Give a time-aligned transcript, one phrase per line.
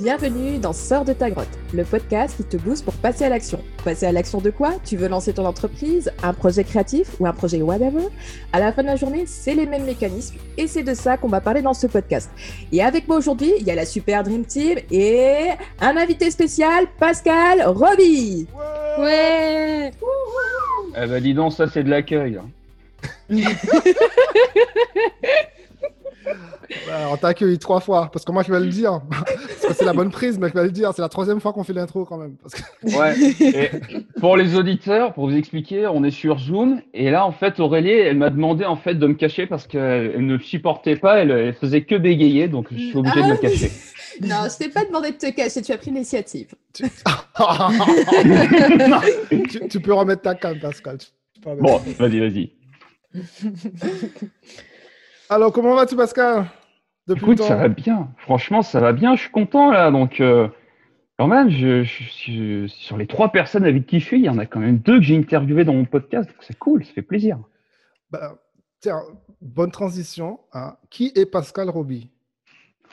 [0.00, 3.62] Bienvenue dans Sors de ta grotte, le podcast qui te booste pour passer à l'action.
[3.84, 4.72] Passer à l'action de quoi?
[4.84, 8.08] Tu veux lancer ton entreprise, un projet créatif ou un projet whatever?
[8.52, 11.28] À la fin de la journée, c'est les mêmes mécanismes et c'est de ça qu'on
[11.28, 12.30] va parler dans ce podcast.
[12.72, 15.48] Et avec moi aujourd'hui, il y a la super Dream Team et
[15.80, 18.46] un invité spécial, Pascal Roby.
[18.98, 19.92] Ouais
[20.96, 22.40] Eh ben dis donc, ça c'est de l'accueil.
[26.86, 29.00] Bah, on t'a accueilli trois fois, parce que moi je vais le dire.
[29.10, 30.92] Parce que c'est la bonne prise, mais je vais le dire.
[30.94, 32.36] C'est la troisième fois qu'on fait l'intro quand même.
[32.36, 32.62] Parce que...
[32.96, 33.14] Ouais.
[33.40, 33.70] Et
[34.20, 37.90] pour les auditeurs, pour vous expliquer, on est sur Zoom et là en fait Aurélie,
[37.90, 41.54] elle m'a demandé en fait de me cacher parce qu'elle ne supportait pas, elle, elle
[41.54, 43.70] faisait que bégayer, donc je suis obligé de me cacher.
[44.20, 46.54] Non, je t'ai pas demandé de te cacher, tu as pris l'initiative.
[46.74, 46.84] tu,
[49.70, 50.98] tu peux remettre ta canne, Pascal.
[50.98, 52.52] Tu peux remettre Bon, vas-y, vas-y.
[55.30, 56.46] Alors, comment vas-tu, Pascal?
[57.06, 58.10] Depuis Écoute, ça va bien.
[58.18, 59.16] Franchement, ça va bien.
[59.16, 59.90] Je suis content là.
[59.90, 60.48] Donc, euh,
[61.18, 61.84] quand même, je,
[62.68, 64.98] sur les trois personnes avec qui je suis, il y en a quand même deux
[64.98, 66.28] que j'ai interviewées dans mon podcast.
[66.28, 67.38] Donc, c'est cool, ça fait plaisir.
[68.10, 68.38] Bah,
[68.80, 69.00] Tiens,
[69.40, 70.40] bonne transition.
[70.52, 70.76] hein.
[70.90, 72.10] Qui est Pascal Roby?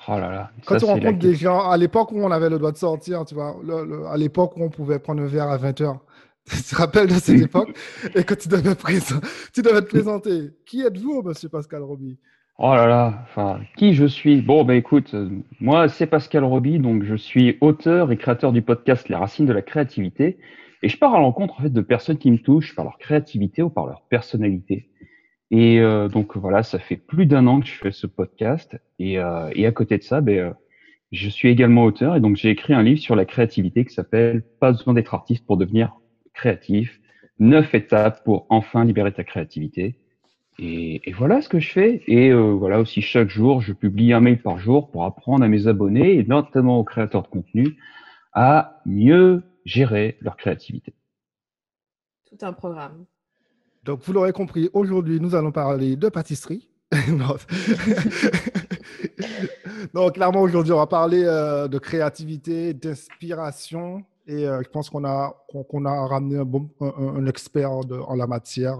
[0.08, 0.52] Oh là là.
[0.66, 3.26] Quand ça, la rencontres des gens, à l'époque où on avait le droit de sortir,
[3.26, 5.98] tu vois, le- le- à l'époque où on pouvait prendre un verre à 20h,
[6.50, 7.76] tu te rappelles de cette époque?
[8.16, 10.52] Et que tu devais, présenter, tu devais te présenter.
[10.66, 12.18] Qui êtes-vous, monsieur Pascal Roby?
[12.62, 14.42] Oh là là, enfin, qui je suis?
[14.42, 15.30] Bon, bah écoute, euh,
[15.62, 19.54] moi c'est Pascal Roby, donc je suis auteur et créateur du podcast Les Racines de
[19.54, 20.38] la créativité,
[20.84, 23.62] et je pars à l'encontre en fait de personnes qui me touchent par leur créativité
[23.62, 24.90] ou par leur personnalité.
[25.52, 29.20] Et euh, donc voilà, ça fait plus d'un an que je fais ce podcast, et,
[29.20, 30.52] euh, et à côté de ça, euh,
[31.14, 34.44] je suis également auteur, et donc j'ai écrit un livre sur la créativité qui s'appelle
[34.60, 35.94] Pas besoin d'être artiste pour devenir
[36.34, 37.00] créatif,
[37.40, 39.96] neuf étapes pour enfin libérer ta créativité.
[40.62, 42.04] Et, et voilà ce que je fais.
[42.08, 45.48] Et euh, voilà aussi chaque jour, je publie un mail par jour pour apprendre à
[45.48, 47.78] mes abonnés et notamment aux créateurs de contenu
[48.34, 50.94] à mieux gérer leur créativité.
[52.30, 53.06] Tout un programme.
[53.86, 56.70] Donc, vous l'aurez compris, aujourd'hui, nous allons parler de pâtisserie.
[57.10, 57.36] Non.
[59.94, 64.04] Donc, clairement, aujourd'hui, on va parler euh, de créativité, d'inspiration.
[64.28, 65.36] Et euh, je pense qu'on a,
[65.70, 68.78] qu'on a ramené un, bon, un, un- un expert de- en la matière.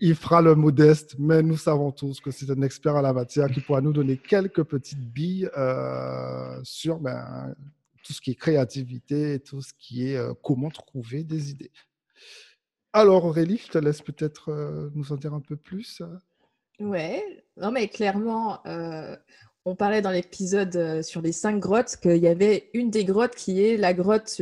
[0.00, 3.50] Il, fera le modeste, mais nous savons tous que c'est un expert en la matière
[3.50, 7.54] qui pourra nous donner quelques petites billes euh, sur ben,
[8.02, 11.70] tout ce qui est créativité et tout ce qui est euh, comment trouver des idées.
[12.92, 16.02] Alors Aurélie, je te laisse peut-être euh, nous en dire un peu plus.
[16.78, 18.62] Ouais, non mais clairement,
[19.64, 23.62] on parlait dans l'épisode sur les cinq grottes qu'il y avait une des grottes qui
[23.62, 24.40] est la grotte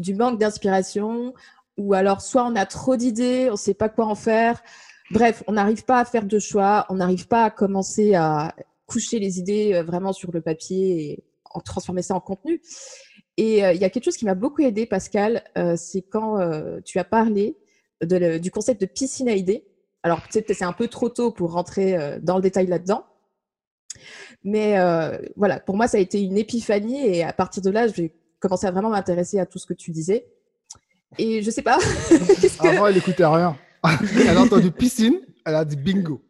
[0.00, 1.32] du manque d'inspiration,
[1.80, 4.62] ou alors soit on a trop d'idées, on ne sait pas quoi en faire.
[5.10, 8.54] Bref, on n'arrive pas à faire de choix, on n'arrive pas à commencer à
[8.86, 12.60] coucher les idées euh, vraiment sur le papier et en transformer ça en contenu.
[13.38, 16.38] Et euh, il y a quelque chose qui m'a beaucoup aidé, Pascal, euh, c'est quand
[16.84, 17.56] tu as parlé
[18.02, 19.66] du concept de piscine à idées.
[20.02, 23.04] Alors, peut-être c'est un peu trop tôt pour rentrer dans le détail là-dedans.
[24.42, 24.76] Mais
[25.36, 28.66] voilà, pour moi, ça a été une épiphanie et à partir de là, j'ai commencé
[28.66, 30.26] à vraiment m'intéresser à tout ce que tu disais.
[31.18, 31.78] Et je sais pas,
[32.08, 32.68] que...
[32.68, 33.56] Avant, elle n'écoutait rien.
[34.28, 36.20] elle a entendu piscine, elle a dit bingo.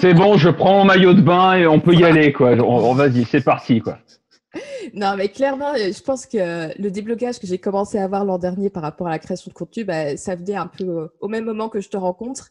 [0.00, 2.52] C'est bon, je prends mon maillot de bain et on peut y aller, quoi.
[2.52, 3.98] On, on- vas-y, c'est parti, quoi.
[4.94, 8.38] Non, mais clairement, euh, je pense que le déblocage que j'ai commencé à avoir l'an
[8.38, 11.44] dernier par rapport à la création de contenu, bah, ça venait un peu au même
[11.44, 12.48] moment que je te rencontre.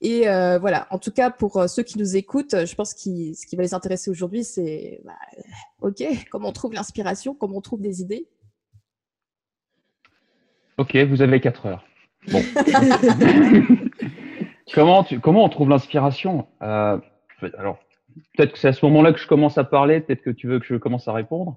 [0.00, 3.00] Et euh, voilà, en tout cas, pour euh, ceux qui nous écoutent, je pense que
[3.00, 5.12] ce qui va les intéresser aujourd'hui, c'est, bah,
[5.82, 8.26] OK, comment on trouve l'inspiration, comment on trouve des idées.
[10.78, 11.84] Ok, vous avez 4 heures.
[12.30, 12.40] Bon.
[14.74, 16.46] comment, tu, comment on trouve l'inspiration?
[16.62, 16.98] Euh,
[17.58, 17.78] Alors,
[18.36, 20.60] peut-être que c'est à ce moment-là que je commence à parler, peut-être que tu veux
[20.60, 21.56] que je commence à répondre?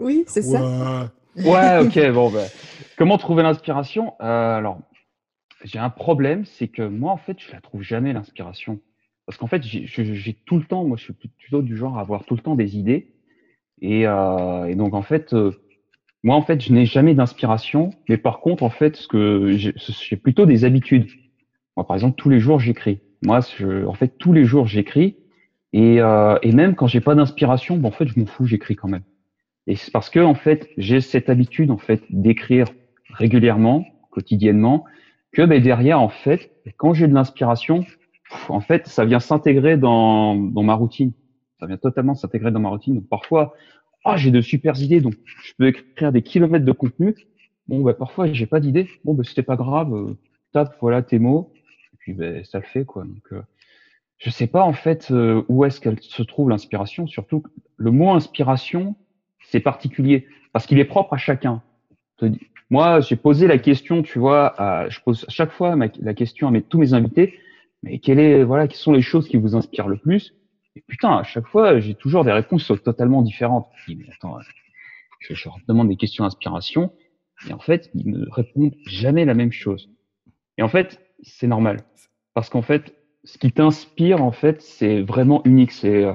[0.00, 1.08] Oui, c'est ça.
[1.36, 1.78] Ouais.
[1.78, 2.48] Ok, bon, ben,
[2.96, 4.14] comment trouver l'inspiration?
[4.20, 4.80] Euh, Alors,
[5.62, 8.80] j'ai un problème, c'est que moi, en fait, je la trouve jamais, l'inspiration.
[9.26, 12.24] Parce qu'en fait, j'ai tout le temps, moi, je suis plutôt du genre à avoir
[12.24, 13.12] tout le temps des idées.
[13.80, 15.52] Et, euh, et donc, en fait, euh,
[16.22, 17.90] moi, en fait, je n'ai jamais d'inspiration.
[18.08, 21.08] Mais par contre, en fait, ce que j'ai plutôt des habitudes.
[21.76, 23.00] Moi, par exemple, tous les jours, j'écris.
[23.22, 25.16] Moi, je, en fait, tous les jours, j'écris.
[25.72, 28.74] Et, euh, et même quand j'ai pas d'inspiration, bon, en fait, je m'en fous, j'écris
[28.74, 29.04] quand même.
[29.66, 32.68] Et c'est parce que, en fait, j'ai cette habitude, en fait, d'écrire
[33.10, 34.84] régulièrement, quotidiennement,
[35.32, 37.84] que ben, derrière, en fait, quand j'ai de l'inspiration,
[38.48, 41.12] en fait, ça vient s'intégrer dans, dans ma routine.
[41.60, 42.94] Ça vient totalement s'intégrer dans ma routine.
[42.94, 43.54] Donc, parfois,
[44.04, 45.14] ah, j'ai de super idées, donc
[45.44, 47.14] je peux écrire des kilomètres de contenu.
[47.66, 48.88] Bon, bah, parfois, j'ai pas d'idée.
[49.04, 49.94] Bon, bah, c'était pas grave.
[49.94, 50.16] euh,
[50.52, 51.52] tape, voilà tes mots.
[51.92, 53.04] Et puis, ben, ça le fait, quoi.
[53.04, 53.42] Donc, euh,
[54.18, 57.06] je sais pas, en fait, euh, où est-ce qu'elle se trouve l'inspiration.
[57.06, 57.42] Surtout,
[57.76, 58.96] le mot inspiration,
[59.50, 61.62] c'est particulier parce qu'il est propre à chacun.
[62.70, 66.52] Moi, j'ai posé la question, tu vois, à, je pose à chaque fois la question
[66.52, 67.38] à tous mes invités,
[67.82, 70.34] mais quelle est, voilà, quelles sont les choses qui vous inspirent le plus?
[70.78, 73.66] Et putain, à chaque fois, j'ai toujours des réponses totalement différentes.
[74.14, 74.38] Attends,
[75.18, 76.92] je, leur demande des questions d'inspiration,
[77.48, 79.90] et en fait, ils me répondent jamais la même chose.
[80.56, 81.80] Et en fait, c'est normal,
[82.32, 82.94] parce qu'en fait,
[83.24, 85.72] ce qui t'inspire, en fait, c'est vraiment unique.
[85.72, 86.14] C'est euh,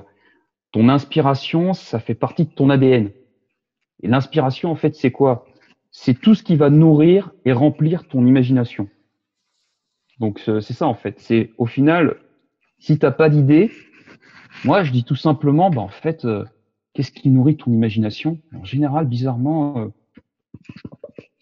[0.71, 3.12] ton inspiration, ça fait partie de ton ADN.
[4.01, 5.45] Et l'inspiration, en fait, c'est quoi?
[5.92, 8.88] C'est tout ce qui va nourrir et remplir ton imagination.
[10.19, 11.19] Donc c'est ça en fait.
[11.19, 12.18] C'est au final,
[12.80, 13.71] si t'as pas d'idée,
[14.64, 16.46] moi je dis tout simplement, bah en fait, euh,
[16.94, 18.40] qu'est-ce qui nourrit ton imagination?
[18.56, 19.92] En général, bizarrement,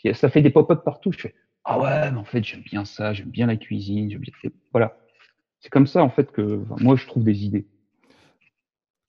[0.05, 1.11] euh, ça fait des pop-up partout.
[1.11, 4.21] Je fais ah ouais, mais en fait j'aime bien ça, j'aime bien la cuisine, j'aime
[4.21, 4.33] bien.
[4.71, 4.97] Voilà.
[5.59, 7.67] C'est comme ça en fait que moi je trouve des idées.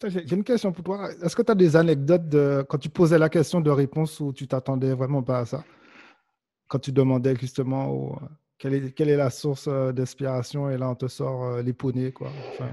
[0.05, 1.11] J'ai une question pour toi.
[1.23, 4.47] Est-ce que tu as des anecdotes quand tu posais la question de réponse où tu
[4.49, 5.65] t'attendais vraiment pas à ça?
[6.69, 8.19] Quand tu demandais justement
[8.63, 11.73] quelle, est, quelle, est, la source euh, d'inspiration et là on te sort euh, les
[11.73, 12.29] poneys quoi.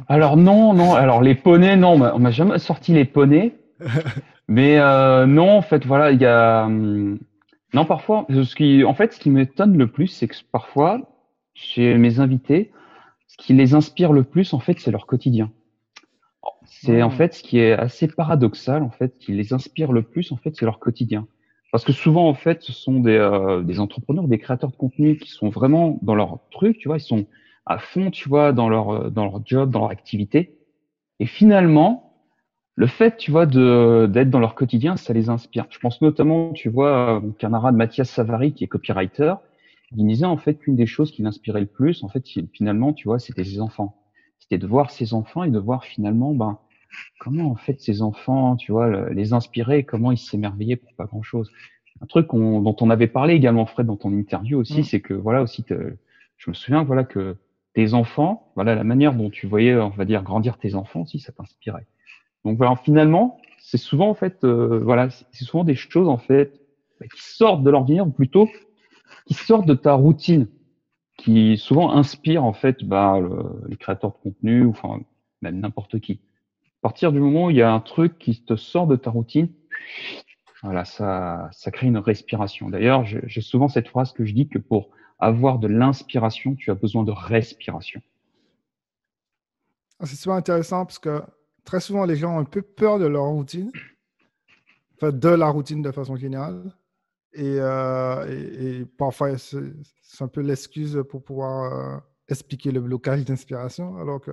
[0.07, 0.93] Alors non, non.
[0.93, 3.55] Alors les poneys, non, on m'a jamais sorti les poneys.
[4.47, 6.65] mais euh, non, en fait, voilà, il y a.
[6.65, 7.17] Hum,
[7.73, 11.01] non, parfois, ce qui, en fait, ce qui m'étonne le plus, c'est que parfois,
[11.53, 12.71] chez mes invités,
[13.27, 15.51] ce qui les inspire le plus, en fait, c'est leur quotidien.
[16.65, 20.31] C'est en fait ce qui est assez paradoxal, en fait, qui les inspire le plus,
[20.31, 21.27] en fait, c'est leur quotidien.
[21.71, 25.17] Parce que souvent, en fait, ce sont des, euh, des entrepreneurs, des créateurs de contenu
[25.17, 27.25] qui sont vraiment dans leur truc, tu vois, ils sont
[27.65, 30.57] à fond, tu vois, dans leur, euh, dans leur job, dans leur activité.
[31.19, 32.13] Et finalement,
[32.75, 35.65] le fait, tu vois, d'être dans leur quotidien, ça les inspire.
[35.69, 39.33] Je pense notamment, tu vois, mon camarade Mathias Savary, qui est copywriter,
[39.95, 42.23] il disait en fait qu'une des choses qui l'inspirait le plus, en fait,
[42.53, 43.97] finalement, tu vois, c'était ses enfants.
[44.39, 46.57] C'était de voir ses enfants et de voir finalement, ben,
[47.19, 51.23] comment en fait ces enfants, tu vois, les inspirer, comment ils s'émerveillaient pour pas grand
[51.23, 51.51] chose.
[52.01, 54.83] Un truc dont on avait parlé également, Fred, dans ton interview aussi, mmh.
[54.83, 57.35] c'est que voilà aussi, je me souviens voilà que
[57.73, 61.19] tes enfants, voilà la manière dont tu voyais, on va dire, grandir tes enfants aussi,
[61.19, 61.85] ça t'inspirait.
[62.45, 66.59] Donc voilà, finalement, c'est souvent en fait, euh, voilà, c'est souvent des choses en fait
[66.99, 68.49] bah, qui sortent de l'ordinaire ou plutôt
[69.25, 70.47] qui sortent de ta routine,
[71.17, 73.19] qui souvent inspirent en fait bah,
[73.67, 74.99] les créateurs de contenu ou enfin
[75.41, 76.19] même n'importe qui.
[76.81, 79.49] Partir du moment où il y a un truc qui te sort de ta routine,
[80.63, 82.69] voilà, ça, ça crée une respiration.
[82.69, 84.89] D'ailleurs, j'ai souvent cette phrase que je dis que pour
[85.19, 88.01] avoir de l'inspiration, tu as besoin de respiration.
[89.99, 91.21] Ah, c'est souvent intéressant parce que
[91.65, 93.71] très souvent, les gens ont un peu peur de leur routine,
[95.01, 96.73] de la routine de façon générale.
[97.33, 101.97] Et, euh, parfois, c'est un peu l'excuse pour pouvoir euh,
[102.29, 103.97] expliquer le blocage d'inspiration.
[103.97, 104.31] Alors que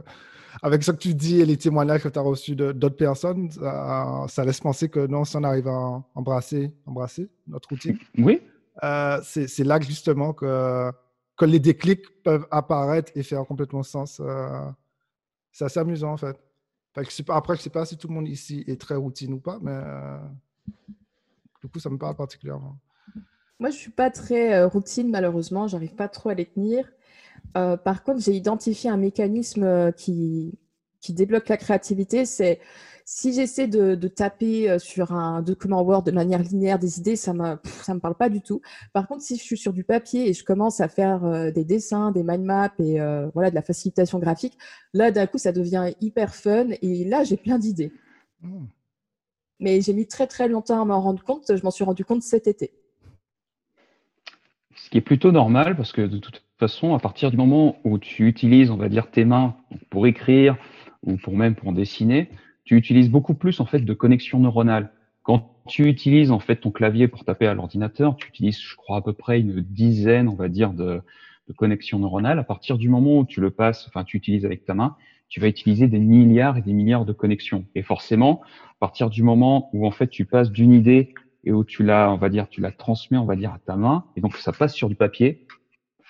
[0.62, 4.44] avec ce que tu dis et les témoignages que tu as reçus d'autres personnes, ça,
[4.44, 8.40] laisse penser que non, si on arrive à embrasser, embrasser notre routine, oui.
[8.84, 10.92] Euh, c'est là justement que,
[11.36, 14.20] que les déclics peuvent apparaître et faire complètement sens.
[14.20, 14.70] Euh,
[15.50, 16.36] c'est assez amusant en fait.
[17.28, 19.58] après, je ne sais pas si tout le monde ici est très routine ou pas,
[19.62, 20.18] mais euh,
[21.62, 22.78] du coup, ça me parle particulièrement.
[23.58, 25.66] Moi, je ne suis pas très routine, malheureusement.
[25.66, 26.86] J'arrive pas trop à les tenir.
[27.56, 30.58] Euh, par contre, j'ai identifié un mécanisme euh, qui,
[31.00, 32.24] qui débloque la créativité.
[32.24, 32.60] C'est
[33.04, 37.32] si j'essaie de, taper euh, sur un document Word de manière linéaire des idées, ça
[37.32, 38.60] ne me parle pas du tout.
[38.92, 42.10] Par contre, si je suis sur du papier et je commence à faire des dessins,
[42.10, 42.98] des mind maps et
[43.32, 44.58] voilà, de la facilitation graphique,
[44.92, 47.92] là, d'un coup, ça devient hyper fun et là, j'ai plein d'idées.
[48.42, 48.64] Mmh.
[49.60, 51.56] Mais j'ai mis très, très longtemps à m'en rendre compte.
[51.56, 52.74] Je m'en suis rendu compte cet été.
[54.74, 57.76] Ce qui est plutôt normal parce que de toute toute façon, à partir du moment
[57.84, 59.56] où tu utilises, on va dire, tes mains
[59.90, 60.56] pour écrire
[61.02, 62.30] ou pour même pour dessiner,
[62.64, 64.92] tu utilises beaucoup plus en fait de connexion neuronale.
[65.22, 68.98] Quand tu utilises en fait ton clavier pour taper à l'ordinateur, tu utilises, je crois,
[68.98, 71.02] à peu près une dizaine, on va dire, de,
[71.48, 72.38] de connexions neuronales.
[72.38, 74.96] À partir du moment où tu le passes, enfin, tu utilises avec ta main,
[75.28, 77.64] tu vas utiliser des milliards et des milliards de connexions.
[77.74, 81.64] Et forcément, à partir du moment où en fait tu passes d'une idée et où
[81.64, 84.20] tu l'as, on va dire, tu la transmets, on va dire, à ta main, et
[84.20, 85.46] donc ça passe sur du papier,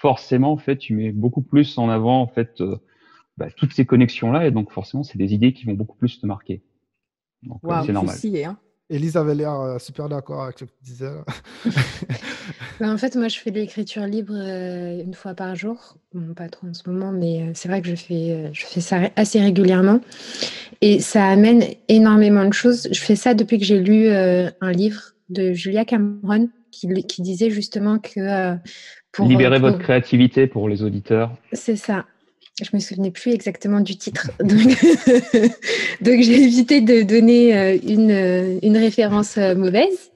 [0.06, 2.76] forcément, en fait, tu mets beaucoup plus en avant, en fait, euh,
[3.38, 6.26] bah, toutes ces connexions-là, et donc forcément, c'est des idées qui vont beaucoup plus te
[6.26, 6.62] marquer.
[7.42, 8.14] Donc, euh, c'est normal.
[8.44, 8.56] Hein.
[8.88, 11.10] Elise avait l'air euh, super d'accord avec ce que tu disais.
[12.78, 15.96] Bah, en fait, moi, je fais de l'écriture libre une fois par jour.
[16.36, 19.40] pas trop en ce moment, mais c'est vrai que je fais, je fais ça assez
[19.40, 20.00] régulièrement.
[20.82, 22.86] Et ça amène énormément de choses.
[22.92, 27.50] Je fais ça depuis que j'ai lu un livre de Julia Cameron qui, qui disait
[27.50, 28.56] justement que
[29.18, 31.34] Libérer votre créativité pour les auditeurs.
[31.52, 32.04] C'est ça.
[32.62, 38.76] je me souvenais plus exactement du titre, donc, j'ai évité de donner euh, une, une
[38.76, 40.10] référence mauvaise.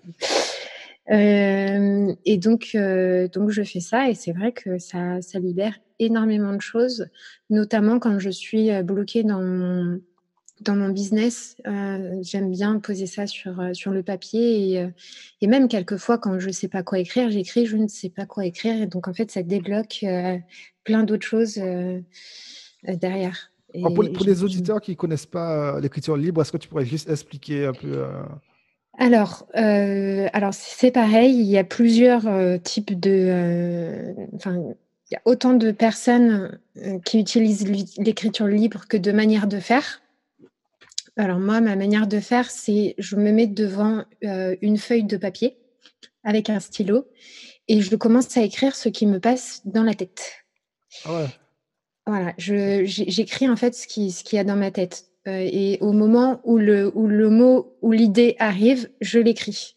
[1.09, 2.77] et donc,
[3.33, 7.07] donc je fais ça et c'est vrai que ça, ça libère énormément de choses,
[7.49, 10.01] notamment quand je suis bloquée dans mon,
[10.61, 14.89] dans mon business, euh, j'aime bien poser ça sur, euh, sur le papier et, euh,
[15.41, 18.27] et même quelquefois quand je ne sais pas quoi écrire, j'écris je ne sais pas
[18.27, 20.05] quoi écrire et donc en fait ça débloque
[20.85, 21.61] plein d'autres choses
[22.85, 23.51] derrière.
[23.73, 27.67] Pour, les auditeurs qui ne connaissent pas l'écriture libre, est-ce que tu pourrais juste expliquer
[27.67, 28.05] un peu
[28.99, 32.29] alors, alors c'est pareil, il y a plusieurs
[32.63, 34.15] types de...
[34.35, 36.59] Enfin, il y a autant de personnes
[37.05, 40.03] qui utilisent l'écriture libre que de manières de faire.
[41.17, 45.17] Alors moi, ma manière de faire, c'est je me mets devant euh, une feuille de
[45.17, 45.57] papier
[46.25, 47.07] avec un stylo
[47.69, 50.33] et je commence à écrire ce qui me passe dans la tête.
[51.05, 51.27] Ah ouais.
[52.07, 55.05] Voilà, j'écris en fait ce qu'il ce y a dans ma tête.
[55.29, 59.77] Euh, et au moment où le, où le mot ou l'idée arrive, je l'écris.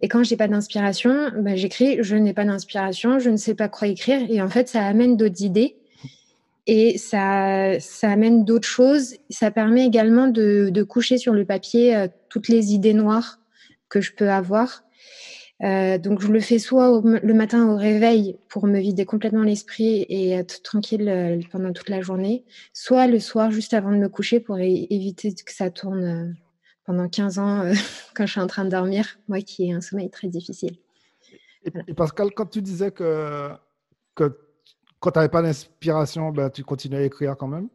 [0.00, 3.68] Et quand j'ai pas d'inspiration, bah, j'écris je n'ai pas d'inspiration, je ne sais pas
[3.68, 4.20] quoi écrire.
[4.30, 5.76] Et en fait, ça amène d'autres idées
[6.66, 9.14] et ça, ça amène d'autres choses.
[9.30, 13.38] Ça permet également de, coucher sur le papier euh, toutes les idées noires
[13.88, 14.82] que je peux avoir.
[15.62, 20.02] Euh, donc, je le fais soit le matin au réveil pour me vider complètement l'esprit
[20.08, 24.08] et être tranquille euh, pendant toute la journée, soit le soir juste avant de me
[24.08, 26.36] coucher pour éviter que ça tourne
[26.84, 27.72] pendant 15 ans
[28.14, 30.76] quand je suis en train de dormir, moi qui ai un sommeil très difficile.
[31.64, 33.50] Et, Pascal, quand tu disais que,
[34.14, 34.45] que
[35.00, 37.68] quand tu n'avais pas d'inspiration, ben, tu continues à écrire quand même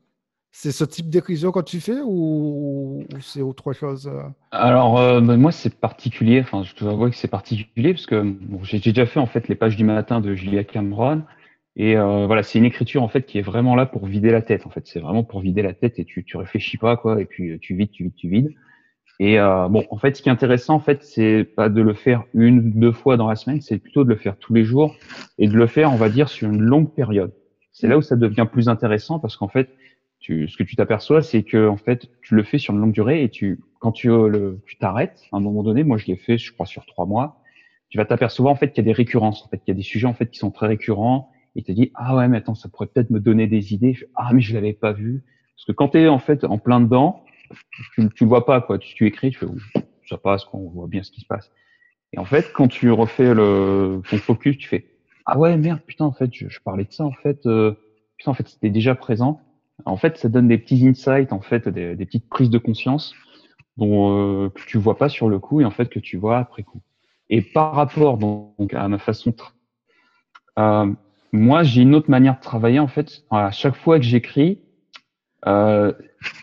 [0.51, 4.24] C'est ce type d'écriture que tu fais ou, c'est autre chose euh?
[4.51, 6.42] Alors, euh, ben, moi, c'est particulier.
[6.42, 9.56] Enfin, je dois avouer que c'est particulier parce que j'ai déjà fait en fait les
[9.56, 11.24] pages du matin de Julia Cameron.
[11.78, 14.42] Et euh, voilà, c'est une écriture en fait qui est vraiment là pour vider la
[14.42, 14.68] tête.
[14.68, 17.22] En fait, c'est vraiment pour vider la tête et tu tu réfléchis pas quoi.
[17.22, 18.54] Et puis tu vides, tu vides, tu vides.
[19.24, 22.24] Et bon, en fait, ce qui est intéressant, en fait, c'est pas de le faire
[22.34, 24.96] une, deux fois dans la semaine, c'est plutôt de le faire tous les jours
[25.38, 27.32] et de le faire, on va dire, sur une longue période.
[27.72, 29.70] C'est là où ça devient plus intéressant parce qu'en fait,
[30.20, 32.94] tu, ce que tu t'aperçois, c'est que en fait, tu le fais sur une longue
[32.94, 36.16] durée et tu, quand tu le, tu t'arrêtes, à un moment donné, moi je l'ai
[36.16, 37.44] fait, je crois, sur trois mois,
[37.90, 39.78] tu vas t'apercevoir en fait qu'il y a des récurrences, en fait, qu'il y a
[39.78, 42.38] des sujets en fait qui sont très récurrents et tu te dis ah ouais mais
[42.38, 45.24] attends ça pourrait peut-être me donner des idées, ah mais je l'avais pas vu
[45.56, 47.24] parce que quand tu es en fait en plein dedans
[47.96, 48.77] tu, tu vois pas, quoi.
[48.77, 49.48] Tu, tu écris, tu fais,
[50.10, 51.51] ça passe, quoi, on voit bien ce qui se passe.
[52.13, 54.86] Et en fait, quand tu refais ton focus, tu fais,
[55.25, 57.74] ah ouais, merde, putain, en fait, je, parlais de ça, en fait, euh,
[58.17, 59.41] putain, en fait, c'était déjà présent.
[59.86, 63.15] En fait, ça donne des petits insights, en fait, des, petites prises de conscience
[63.77, 66.38] dont euh, que tu vois pas sur le coup et en fait que tu vois
[66.38, 66.81] après coup.
[67.29, 69.34] Et par rapport donc à ma façon,
[70.60, 70.91] euh,
[71.31, 73.24] moi j'ai une autre manière de travailler en fait.
[73.31, 74.60] À chaque fois que j'écris,
[75.46, 75.94] on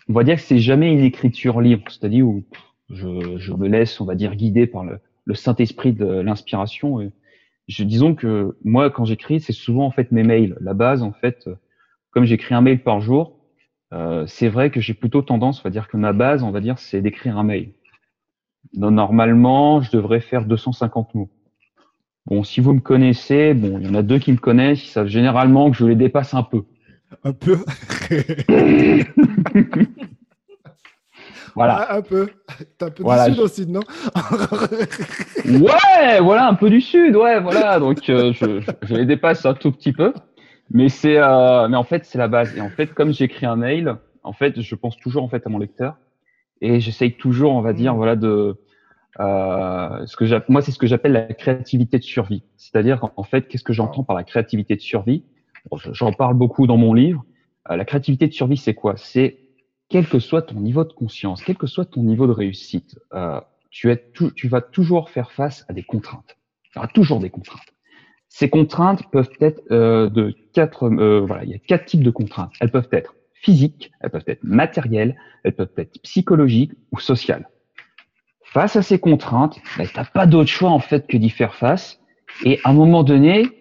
[0.09, 2.45] va dire que c'est jamais une écriture libre, c'est-à-dire où
[2.91, 7.11] je, je, me laisse, on va dire, guider par le, le Saint-Esprit de l'inspiration.
[7.69, 10.57] Je, disons que moi, quand j'écris, c'est souvent en fait mes mails.
[10.61, 11.49] La base, en fait,
[12.11, 13.39] comme j'écris un mail par jour,
[13.93, 16.61] euh, c'est vrai que j'ai plutôt tendance, on va dire que ma base, on va
[16.61, 17.73] dire, c'est d'écrire un mail.
[18.75, 21.31] Normalement, je devrais faire 250 mots.
[22.27, 24.91] Bon, si vous me connaissez, bon, il y en a deux qui me connaissent, ils
[24.91, 26.65] savent généralement que je les dépasse un peu.
[27.25, 27.57] Un peu.
[31.55, 31.95] voilà.
[31.95, 32.29] un peu.
[32.79, 33.81] T'es un peu du sud aussi, non
[35.45, 37.79] Ouais, voilà, un peu du sud, ouais, voilà.
[37.81, 40.13] Donc, euh, je, je, les dépasse un tout petit peu.
[40.71, 42.57] Mais c'est, euh, mais en fait, c'est la base.
[42.57, 45.51] Et en fait, comme j'écris un mail, en fait, je pense toujours en fait à
[45.51, 45.97] mon lecteur
[46.61, 47.97] et j'essaye toujours, on va dire, mm.
[47.97, 48.57] voilà, de
[49.21, 52.45] euh, ce que moi, c'est ce que j'appelle la créativité de survie.
[52.57, 55.25] C'est-à-dire, en fait, qu'est-ce que j'entends par la créativité de survie?
[55.93, 57.25] J'en parle beaucoup dans mon livre.
[57.71, 58.97] Euh, la créativité de survie, c'est quoi?
[58.97, 59.39] C'est
[59.89, 63.41] quel que soit ton niveau de conscience, quel que soit ton niveau de réussite, euh,
[63.71, 66.37] tu, es tu vas toujours faire face à des contraintes.
[66.67, 67.73] Il y aura toujours des contraintes.
[68.29, 70.85] Ces contraintes peuvent être euh, de quatre.
[70.85, 72.53] Euh, voilà, il y a quatre types de contraintes.
[72.61, 77.49] Elles peuvent être physiques, elles peuvent être matérielles, elles peuvent être psychologiques ou sociales.
[78.45, 81.55] Face à ces contraintes, ben, tu n'as pas d'autre choix en fait que d'y faire
[81.55, 82.01] face.
[82.45, 83.58] Et à un moment donné,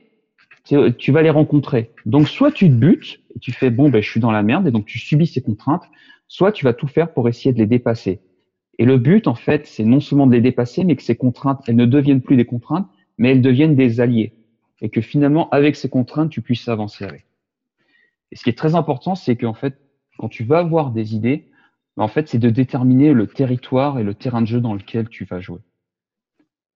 [0.98, 1.92] tu vas les rencontrer.
[2.06, 4.68] Donc, soit tu te butes et tu fais bon, ben, je suis dans la merde
[4.68, 5.84] et donc tu subis ces contraintes,
[6.28, 8.20] soit tu vas tout faire pour essayer de les dépasser.
[8.80, 11.62] Et le but, en fait, c'est non seulement de les dépasser, mais que ces contraintes,
[11.68, 14.34] elles ne deviennent plus des contraintes, mais elles deviennent des alliés.
[14.82, 17.26] Et que finalement, avec ces contraintes, tu puisses avancer avec.
[18.32, 19.80] Et ce qui est très important, c'est qu'en fait,
[20.20, 21.48] quand tu vas avoir des idées,
[21.96, 25.10] ben, en fait, c'est de déterminer le territoire et le terrain de jeu dans lequel
[25.10, 25.62] tu vas jouer.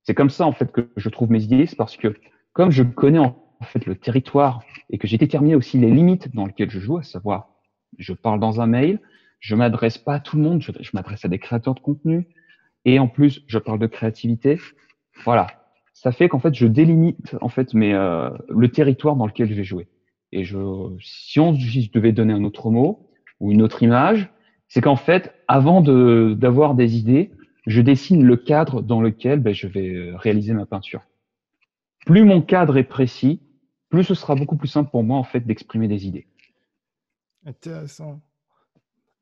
[0.03, 2.15] C'est comme ça, en fait, que je trouve mes idées, c'est parce que
[2.53, 6.33] comme je connais en en fait le territoire et que j'ai déterminé aussi les limites
[6.33, 7.49] dans lesquelles je joue, à savoir,
[7.97, 8.99] je parle dans un mail,
[9.39, 12.27] je m'adresse pas à tout le monde, je, m'adresse à des créateurs de contenu,
[12.85, 14.59] et en plus, je parle de créativité.
[15.23, 15.47] Voilà,
[15.93, 19.53] ça fait qu'en fait, je délimite en fait mais euh, le territoire dans lequel je
[19.53, 19.87] vais jouer.
[20.31, 20.57] Et je,
[20.99, 24.29] si on je devais donner un autre mot ou une autre image,
[24.69, 27.31] c'est qu'en fait, avant de d'avoir des idées,
[27.67, 31.01] je dessine le cadre dans lequel ben, je vais euh, réaliser ma peinture.
[32.05, 33.41] Plus mon cadre est précis,
[33.91, 36.27] plus ce sera beaucoup plus simple pour moi en fait d'exprimer des idées.
[37.45, 38.21] Intéressant.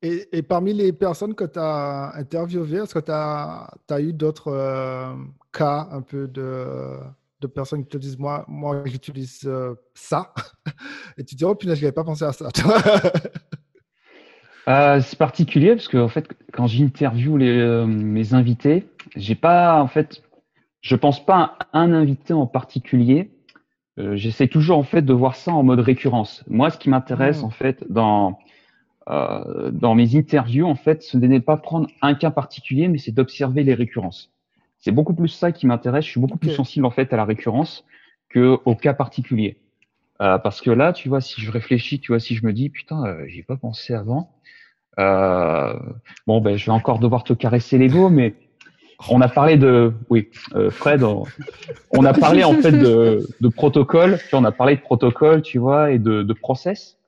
[0.02, 4.48] Et, parmi les personnes que tu as interviewées, est-ce que tu as, as, eu d'autres
[4.48, 5.14] euh,
[5.52, 6.96] cas un peu de,
[7.42, 10.32] de, personnes qui te disent Moi, moi j'utilise euh, ça
[11.18, 12.48] Et tu dis Oh punaise, je n'avais pas pensé à ça.
[14.68, 18.86] Euh, c'est particulier parce que en fait, quand j'interviewe mes invités,
[19.16, 20.22] j'ai pas en fait,
[20.80, 23.32] je pense pas à un invité en particulier.
[23.96, 26.44] J'essaie toujours en fait de voir ça en mode récurrence.
[26.48, 27.44] Moi, ce qui m'intéresse mmh.
[27.44, 28.38] en fait dans
[29.08, 33.12] euh, dans mes interviews, en fait, ce n'est pas prendre un cas particulier, mais c'est
[33.12, 34.30] d'observer les récurrences.
[34.78, 36.04] C'est beaucoup plus ça qui m'intéresse.
[36.04, 37.84] Je suis beaucoup plus sensible en fait à la récurrence
[38.28, 39.58] que au cas particulier.
[40.22, 42.68] Euh, parce que là, tu vois, si je réfléchis, tu vois, si je me dis
[42.68, 44.30] putain, euh, j'y ai pas pensé avant.
[44.98, 45.78] Euh,
[46.26, 48.34] bon, ben, je vais encore devoir te caresser l'ego, mais
[49.08, 54.18] on a parlé de, oui, euh, Fred, on, a parlé en fait de, de protocole.
[54.18, 56.98] Tu vois, on a parlé de protocole, tu vois, et de, de process.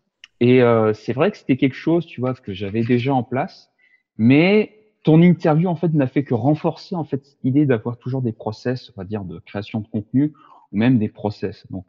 [0.40, 3.70] Et euh, c'est vrai que c'était quelque chose, tu vois, que j'avais déjà en place,
[4.18, 8.32] mais ton interview en fait n'a fait que renforcer en fait l'idée d'avoir toujours des
[8.32, 10.32] process, on va dire, de création de contenu
[10.72, 11.66] ou même des process.
[11.70, 11.86] Donc,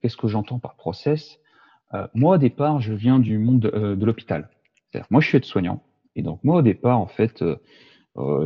[0.00, 1.38] qu'est-ce que j'entends par process?
[1.94, 4.48] Euh, Moi, au départ, je viens du monde de, euh, de l'hôpital.
[5.10, 5.82] Moi, je suis aide-soignant,
[6.16, 7.56] et donc moi, au départ, en fait, euh,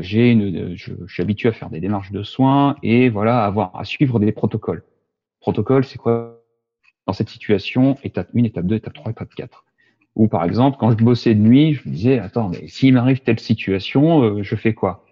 [0.01, 3.75] j'ai une, je, je, suis habitué à faire des démarches de soins et voilà, avoir
[3.77, 4.85] à suivre des protocoles.
[5.41, 6.39] Protocole, c'est quoi?
[7.07, 9.65] Dans cette situation, étape 1, étape 2, étape 3, étape 4.
[10.15, 13.21] Ou par exemple, quand je bossais de nuit, je me disais, attends, mais s'il m'arrive
[13.21, 15.05] telle situation, euh, je fais quoi?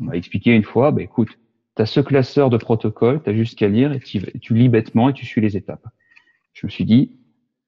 [0.00, 1.38] On m'a expliqué une fois, bah, écoute,
[1.76, 4.68] tu as ce classeur de protocole, tu as juste qu'à lire et tu, tu, lis
[4.68, 5.86] bêtement et tu suis les étapes.
[6.54, 7.12] Je me suis dit,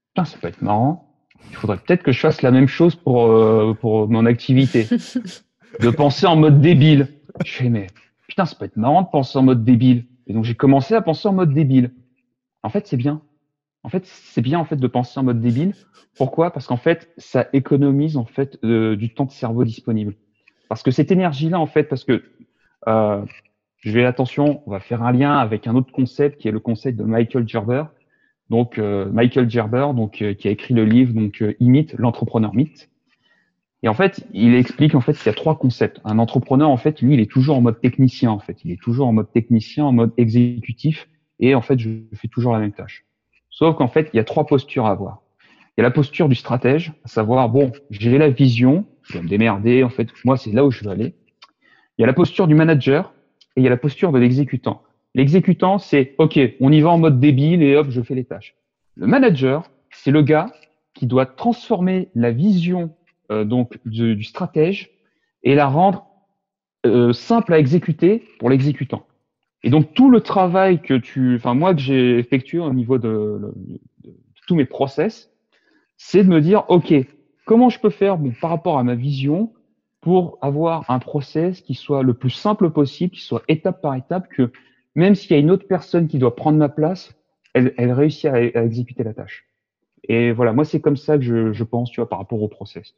[0.08, 1.14] putain, ça peut être marrant.
[1.50, 4.86] Il faudrait peut-être que je fasse la même chose pour, euh, pour mon activité.
[5.80, 7.08] de penser en mode débile.
[7.44, 7.88] Je fais, mais
[8.26, 10.06] putain, ça peut être marrant de penser en mode débile.
[10.26, 11.92] Et donc j'ai commencé à penser en mode débile.
[12.62, 13.22] En fait, c'est bien.
[13.82, 15.74] En fait, c'est bien en fait de penser en mode débile.
[16.16, 16.50] Pourquoi?
[16.52, 20.14] Parce qu'en fait, ça économise en fait euh, du temps de cerveau disponible.
[20.68, 22.22] Parce que cette énergie-là, en fait, parce que
[22.86, 23.24] euh,
[23.78, 26.60] je vais attention, on va faire un lien avec un autre concept qui est le
[26.60, 27.84] concept de Michael Gerber.
[28.50, 32.90] Donc euh, Michael Gerber, donc euh, qui a écrit le livre donc Imite l'entrepreneur mythe.
[33.82, 36.00] Et en fait, il explique en fait qu'il y a trois concepts.
[36.04, 38.30] Un entrepreneur, en fait, lui, il est toujours en mode technicien.
[38.30, 41.90] En fait, il est toujours en mode technicien, en mode exécutif, et en fait, je
[42.14, 43.04] fais toujours la même tâche.
[43.50, 45.22] Sauf qu'en fait, il y a trois postures à avoir.
[45.76, 49.22] Il y a la posture du stratège, à savoir, bon, j'ai la vision, je dois
[49.22, 51.14] me démerder, en fait, moi, c'est là où je veux aller.
[51.96, 53.14] Il y a la posture du manager
[53.56, 54.82] et il y a la posture de l'exécutant.
[55.14, 58.56] L'exécutant, c'est, OK, on y va en mode débile et hop, je fais les tâches.
[58.96, 60.52] Le manager, c'est le gars
[60.94, 62.90] qui doit transformer la vision
[63.30, 64.90] euh, donc du, stratège
[65.42, 66.06] et la rendre
[66.86, 69.06] euh, simple à exécuter pour l'exécutant.
[69.62, 73.52] Et donc tout le travail que tu, enfin moi que j'ai effectué au niveau de,
[74.46, 75.30] tous mes process,
[75.96, 76.94] c'est de me dire ok
[77.44, 79.52] comment je peux faire par rapport à ma vision
[80.00, 84.28] pour avoir un process qui soit le plus simple possible, qui soit étape par étape,
[84.28, 84.52] que
[84.94, 87.12] même s'il y a une autre personne qui doit prendre ma place,
[87.54, 89.47] elle, elle réussit à, exécuter la tâche.
[90.04, 92.48] Et voilà, moi c'est comme ça que je, je, pense, tu vois, par rapport au
[92.48, 92.94] process.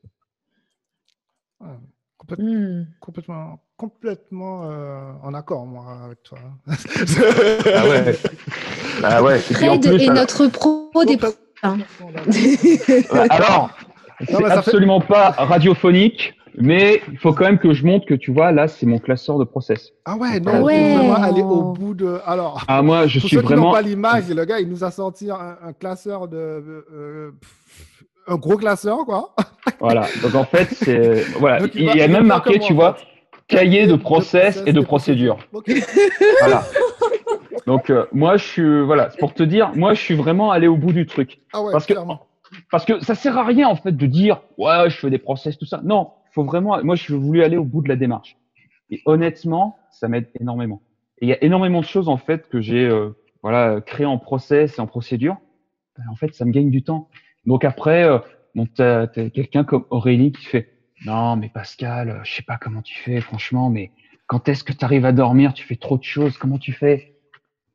[2.38, 2.84] Hmm.
[3.00, 6.38] Complètement, complètement euh, en accord, moi, avec toi.
[6.68, 8.16] ah ouais.
[9.02, 9.38] Ah ouais.
[9.38, 11.18] Fred est notre pro des
[13.30, 13.70] Alors,
[14.26, 18.52] c'est absolument pas radiophonique, mais il faut quand même que je montre que tu vois,
[18.52, 19.92] là, c'est mon classeur de process.
[20.04, 20.94] Ah ouais, non, ouais.
[20.94, 22.18] vraiment aller au bout de.
[22.26, 23.72] Alors, ah, moi, je suis vraiment.
[23.72, 26.36] pas l'image, le gars, il nous a sorti un, classeur de.
[26.36, 27.30] Euh,
[28.26, 29.34] un gros classeur, quoi.
[29.80, 30.06] Voilà.
[30.22, 31.60] Donc en fait, c'est voilà.
[31.74, 32.96] il, y a même marqué, tu vois,
[33.46, 35.38] cahier de process, et de procédure.
[36.40, 36.64] Voilà.
[37.66, 40.76] Donc euh, moi, je suis voilà, pour te dire, moi, je suis vraiment allé au
[40.76, 41.40] bout du truc.
[41.52, 41.94] Ah ouais, parce que
[42.70, 45.58] parce que ça sert à rien en fait de dire ouais, je fais des process
[45.58, 45.80] tout ça.
[45.84, 46.82] Non, faut vraiment.
[46.82, 48.36] Moi, je voulu aller au bout de la démarche.
[48.90, 50.82] Et honnêtement, ça m'aide énormément.
[51.18, 53.10] Et il y a énormément de choses en fait que j'ai euh,
[53.42, 55.36] voilà créé en process et en procédure.
[55.96, 57.08] Ben, en fait, ça me gagne du temps.
[57.46, 58.18] Donc après, euh,
[58.54, 60.72] bon, t'as, quelqu'un comme Aurélie qui fait
[61.06, 63.90] non mais Pascal, euh, je sais pas comment tu fais franchement, mais
[64.26, 65.54] quand est-ce que tu arrives à dormir?
[65.54, 67.16] Tu fais trop de choses, comment tu fais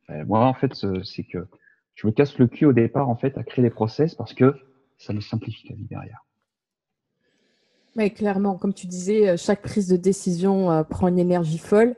[0.08, 1.48] ben, Moi en fait, c'est que
[1.96, 4.56] je me casse le cul au départ en fait à créer des process parce que
[4.98, 6.26] ça me simplifie la vie derrière.
[7.96, 11.96] Mais clairement, comme tu disais, euh, chaque prise de décision euh, prend une énergie folle.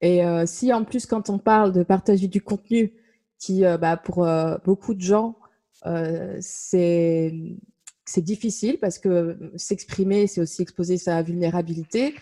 [0.00, 2.92] Et euh, si en plus, quand on parle de partager du contenu,
[3.38, 4.26] qui bah, pour
[4.64, 5.36] beaucoup de gens,
[6.40, 7.34] c'est
[8.16, 12.14] difficile parce que s'exprimer, c'est aussi exposer sa vulnérabilité.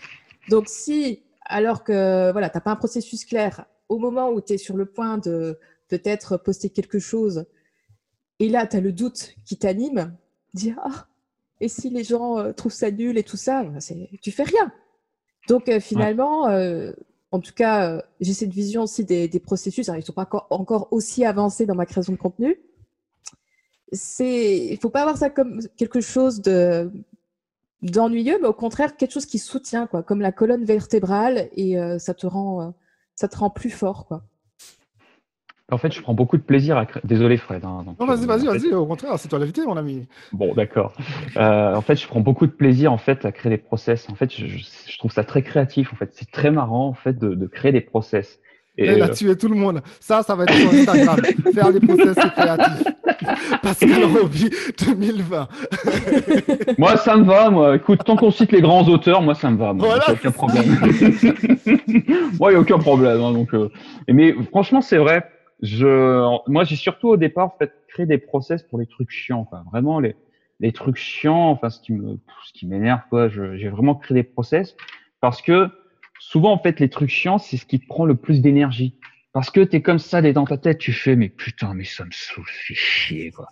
[0.49, 4.53] Donc si, alors que voilà, tu n'as pas un processus clair, au moment où tu
[4.53, 7.45] es sur le point de peut-être poster quelque chose,
[8.39, 10.13] et là, tu as le doute qui t'anime,
[10.53, 11.07] dis ah,
[11.59, 13.79] et si les gens euh, trouvent ça nul et tout ça, ben,
[14.21, 14.71] tu fais rien.
[15.47, 16.91] Donc euh, finalement, euh,
[17.31, 19.87] en tout cas, j'ai cette vision aussi des, processus.
[19.87, 22.59] ils ne sont pas encore, aussi avancés dans ma création de contenu.
[23.91, 26.91] Il ne faut pas avoir ça comme quelque chose de
[27.81, 32.13] d'ennuyeux, mais au contraire quelque chose qui soutient, quoi, comme la colonne vertébrale, et ça
[32.13, 32.73] te rend
[33.15, 34.23] ça te rend plus fort, quoi.
[35.71, 37.01] En fait, je prends beaucoup de plaisir à créer.
[37.05, 37.63] Désolé, Fred.
[37.63, 38.73] Hein, non, vas-y, vas-y, vas-y.
[38.73, 40.05] Au contraire, c'est toi l'invité, mon ami.
[40.33, 40.93] Bon, d'accord.
[41.37, 44.09] Euh, en fait, je prends beaucoup de plaisir en fait à créer des process.
[44.09, 45.93] En fait, je, trouve ça très créatif.
[45.93, 48.39] En fait, c'est très marrant en fait de, créer des process.
[48.77, 49.81] Et, là, tu es tout le monde.
[49.99, 51.21] Ça, ça va être sur Instagram.
[51.53, 52.83] Faire des process créatifs.
[53.61, 54.49] Pascal Roby
[54.85, 55.47] 2020.
[56.77, 57.49] moi, ça me va.
[57.51, 59.73] Moi, écoute, tant qu'on cite les grands auteurs, moi, ça me va.
[59.73, 60.65] Moi, voilà, aucun problème.
[62.39, 63.21] moi, il n'y a aucun problème.
[63.21, 63.69] Hein, donc, euh...
[64.09, 65.23] Mais franchement, c'est vrai
[65.63, 69.39] je, moi, j'ai surtout au départ en fait créé des process pour les trucs chiants,
[69.39, 70.15] enfin vraiment les,
[70.59, 73.29] les trucs chiants, enfin ce qui me, ce qui m'énerve quoi.
[73.29, 74.75] J'ai vraiment créé des process
[75.21, 75.69] parce que
[76.19, 78.99] souvent en fait les trucs chiants, c'est ce qui te prend le plus d'énergie.
[79.31, 82.11] Parce que t'es comme ça, dans ta tête, tu fais mais putain mais ça me
[82.11, 83.47] saoule, fait chier quoi.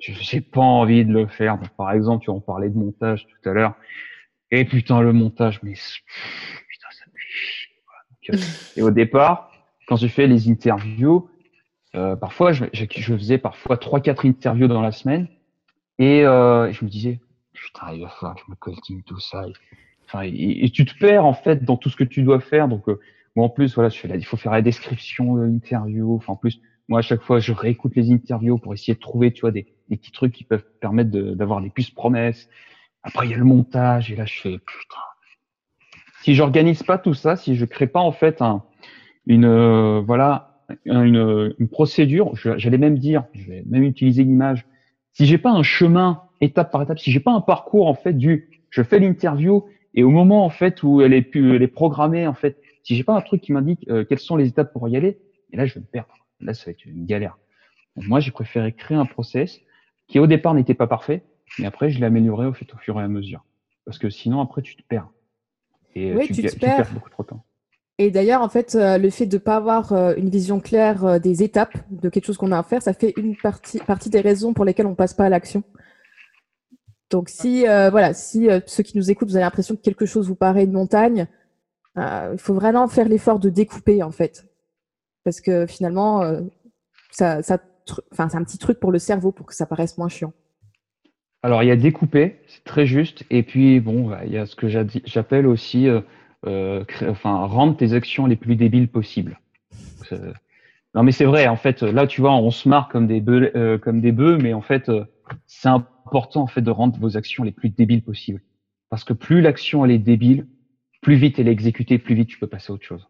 [0.00, 1.58] J'ai pas envie de le faire.
[1.78, 3.74] par exemple, tu en parlais de montage tout à l'heure.
[4.50, 7.72] Et putain le montage, mais putain ça me fait chier.
[7.86, 8.34] Quoi.
[8.34, 8.42] Euh,
[8.76, 9.50] et au départ,
[9.86, 11.30] quand j'ai fait les interviews,
[11.94, 15.28] euh, parfois, je, je, faisais parfois trois, quatre interviews dans la semaine,
[15.98, 17.20] et euh, je me disais,
[17.52, 19.46] putain, il va falloir que je me coltine tout ça.
[19.46, 19.52] Et,
[20.06, 22.68] enfin, et, tu te perds en fait dans tout ce que tu dois faire.
[22.68, 23.00] Donc, euh,
[23.36, 26.16] moi en plus, voilà, je fais il faut faire la description de l'interview.
[26.16, 29.32] Enfin, en plus, moi à chaque fois, je réécoute les interviews pour essayer de trouver,
[29.32, 32.48] tu vois, des, des petits trucs qui peuvent permettre d'avoir des puces promesses.
[33.02, 35.00] Après, il y a le montage, et là, je fais, putain.
[36.22, 38.62] Si j'organise pas tout ça, si je crée pas en fait un,
[39.26, 40.53] une, euh, voilà,
[40.84, 44.66] une, une procédure, j'allais même dire, je vais même utiliser l'image.
[45.12, 48.12] Si j'ai pas un chemin étape par étape, si j'ai pas un parcours en fait
[48.12, 52.26] du, je fais l'interview et au moment en fait où elle est elle est programmée
[52.26, 54.88] en fait, si j'ai pas un truc qui m'indique euh, quelles sont les étapes pour
[54.88, 55.18] y aller,
[55.52, 56.14] et là je vais me perdre.
[56.40, 57.38] Là ça va être une galère.
[57.96, 59.60] Donc, moi j'ai préféré créer un process
[60.08, 61.22] qui au départ n'était pas parfait,
[61.58, 63.44] mais après je l'ai amélioré au, fait, au fur et à mesure.
[63.84, 65.08] Parce que sinon après tu te perds.
[65.94, 67.44] Et tu, tu, perds beaucoup trop de temps.
[67.98, 71.04] Et d'ailleurs, en fait, euh, le fait de ne pas avoir euh, une vision claire
[71.04, 74.20] euh, des étapes de quelque chose qu'on a à faire, ça fait une partie, des
[74.20, 75.62] raisons pour lesquelles on ne passe pas à l'action.
[77.10, 80.34] Donc, si, voilà, si ceux qui nous écoutent, vous avez l'impression que quelque chose vous
[80.34, 81.28] paraît une montagne,
[81.96, 84.48] il faut vraiment faire l'effort de découper, en fait.
[85.22, 86.22] Parce que finalement,
[87.12, 87.60] ça, c'est
[88.18, 90.32] un petit truc pour le cerveau pour que ça paraisse moins chiant.
[91.44, 93.22] Alors, il y a découper, c'est très juste.
[93.30, 95.86] Et puis, bon, il y a ce que j'appelle aussi
[96.46, 99.40] euh, enfin, rendre tes actions les plus débiles possibles.
[100.94, 101.48] Non, mais c'est vrai.
[101.48, 104.38] En fait, là, tu vois, on se marre comme des bœufs, euh, comme des bœufs,
[104.38, 105.04] mais en fait, euh,
[105.46, 108.42] c'est important en fait de rendre vos actions les plus débiles possibles.
[108.90, 110.46] Parce que plus l'action elle est débile,
[111.02, 113.08] plus vite elle est exécutée, plus vite tu peux passer à autre chose.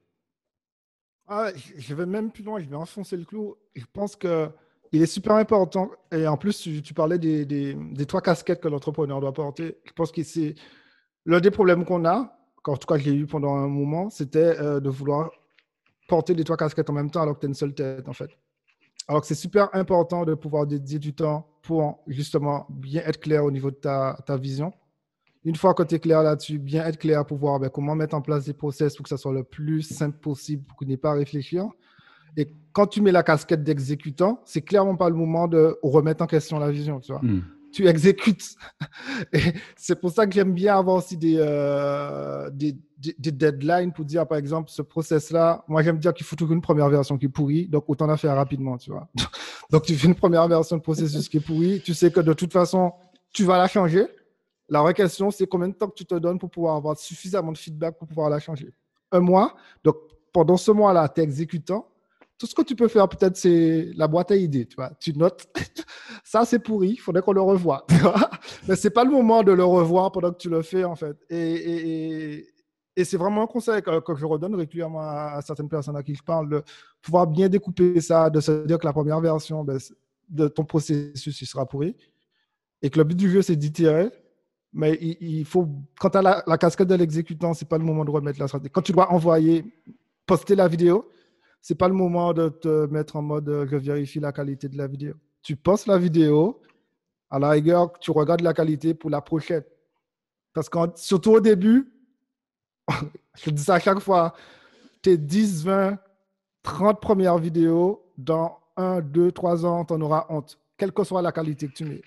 [1.26, 3.56] Ah, je vais même plus loin, je vais enfoncer le clou.
[3.74, 4.48] Je pense que
[4.92, 5.90] il est super important.
[6.12, 9.76] Et en plus, tu, parlais des, des, des, trois casquettes que l'entrepreneur doit porter.
[9.84, 10.54] Je pense que c'est
[11.26, 14.80] l'un des problèmes qu'on a, en tout cas j'ai eu pendant un moment, c'était euh,
[14.80, 15.30] de vouloir
[16.08, 18.12] porter les trois casquettes en même temps alors que tu as une seule tête, en
[18.12, 18.30] fait.
[19.08, 23.44] Alors que c'est super important de pouvoir dédier du temps pour justement bien être clair
[23.44, 24.72] au niveau de ta, vision.
[25.44, 28.14] Une fois que tu es clair là-dessus, bien être clair pour voir ben, comment mettre
[28.14, 30.96] en place des process pour que ça soit le plus simple possible pour que n'ait
[30.96, 31.66] pas à réfléchir.
[32.36, 36.26] Et quand tu mets la casquette d'exécutant, c'est clairement pas le moment de remettre en
[36.26, 37.20] question la vision, tu vois.
[37.22, 37.42] Hmm
[37.74, 38.54] tu exécutes.
[39.76, 44.26] C'est pour ça que j'aime bien avoir aussi des, euh, des, des, deadlines pour dire,
[44.26, 47.30] par exemple, ce process-là, moi j'aime dire qu'il faut toujours une première version qui est
[47.30, 49.08] pourrie, donc autant la faire rapidement, tu vois.
[49.70, 52.32] donc tu fais une première version de processus qui est pourrie, tu sais que de
[52.32, 52.92] toute façon,
[53.32, 54.06] tu vas la changer.
[54.68, 57.58] La vraie question, c'est combien de temps tu te donnes pour pouvoir avoir suffisamment de
[57.58, 58.72] feedback pour pouvoir la changer?
[59.12, 59.54] Un mois.
[59.82, 59.96] Donc
[60.32, 61.86] pendant ce mois-là, tu es exécutant
[62.38, 64.66] tout ce que tu peux faire, peut-être, c'est la boîte à idées.
[64.66, 64.90] Tu, vois.
[64.98, 65.46] tu notes,
[66.24, 67.86] ça c'est pourri, il faudrait qu'on le revoie.
[68.68, 70.96] Mais ce n'est pas le moment de le revoir pendant que tu le fais, en
[70.96, 71.16] fait.
[71.30, 72.50] Et,
[73.02, 76.48] c'est vraiment un conseil que, je redonne régulièrement à, certaines personnes à qui je parle,
[76.48, 76.62] de
[77.02, 79.78] pouvoir bien découper ça, de se dire que la première version ben,
[80.28, 81.96] de ton processus il sera pourri.
[82.82, 84.10] Et que le but du jeu, c'est d'itérer.
[84.72, 85.68] Mais il, faut,
[86.00, 88.48] quand tu as la, casquette de l'exécutant, ce n'est pas le moment de remettre la
[88.48, 88.70] stratégie.
[88.72, 89.64] Quand tu dois envoyer,
[90.26, 91.08] poster la vidéo,
[91.64, 94.68] ce n'est pas le moment de te mettre en mode euh, je vérifie la qualité
[94.68, 95.14] de la vidéo.
[95.42, 96.60] Tu postes la vidéo,
[97.30, 99.64] à la rigueur, tu regardes la qualité pour la prochaine.
[100.52, 101.90] Parce que surtout au début,
[103.42, 104.34] je dis ça à chaque fois,
[105.00, 105.98] tes 10, 20,
[106.64, 111.22] 30 premières vidéos, dans 1, 2, 3 ans, tu en auras honte, quelle que soit
[111.22, 112.02] la qualité que tu mets.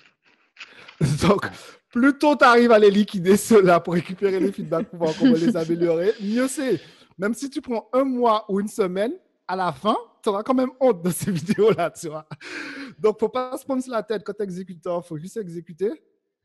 [1.28, 1.50] Donc,
[1.89, 5.34] plus tôt tu arrives à les liquider, ceux-là, pour récupérer les feedbacks, pour voir comment
[5.34, 6.80] les améliorer, mieux c'est.
[7.17, 9.13] Même si tu prends un mois ou une semaine,
[9.48, 12.28] à la fin, tu auras quand même honte de ces vidéos-là, tu vois.
[13.00, 15.92] Donc, faut pas se prendre la tête quand tu exécuteur, faut juste exécuter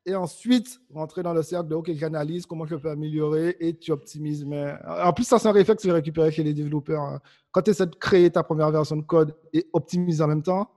[0.05, 3.93] et ensuite rentrer dans le cercle de OK, j'analyse comment je peux améliorer et tu
[3.93, 4.45] optimises.
[4.45, 7.03] Mais en plus, ça, c'est un réflexe que j'ai récupéré chez les développeurs.
[7.03, 7.21] Hein.
[7.51, 10.71] Quand tu essaies de créer ta première version de code et optimiser en même temps,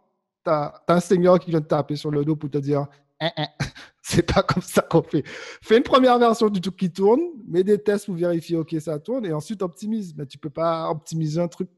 [0.43, 2.85] tu as, un senior qui vient te taper sur le dos pour te dire
[3.19, 3.47] hein, hein,
[4.01, 5.23] c'est pas comme ça qu'on fait.
[5.25, 8.99] Fais une première version du truc qui tourne, mets des tests pour vérifier OK, ça
[8.99, 10.13] tourne et ensuite optimise.
[10.15, 11.69] Mais tu peux pas optimiser un truc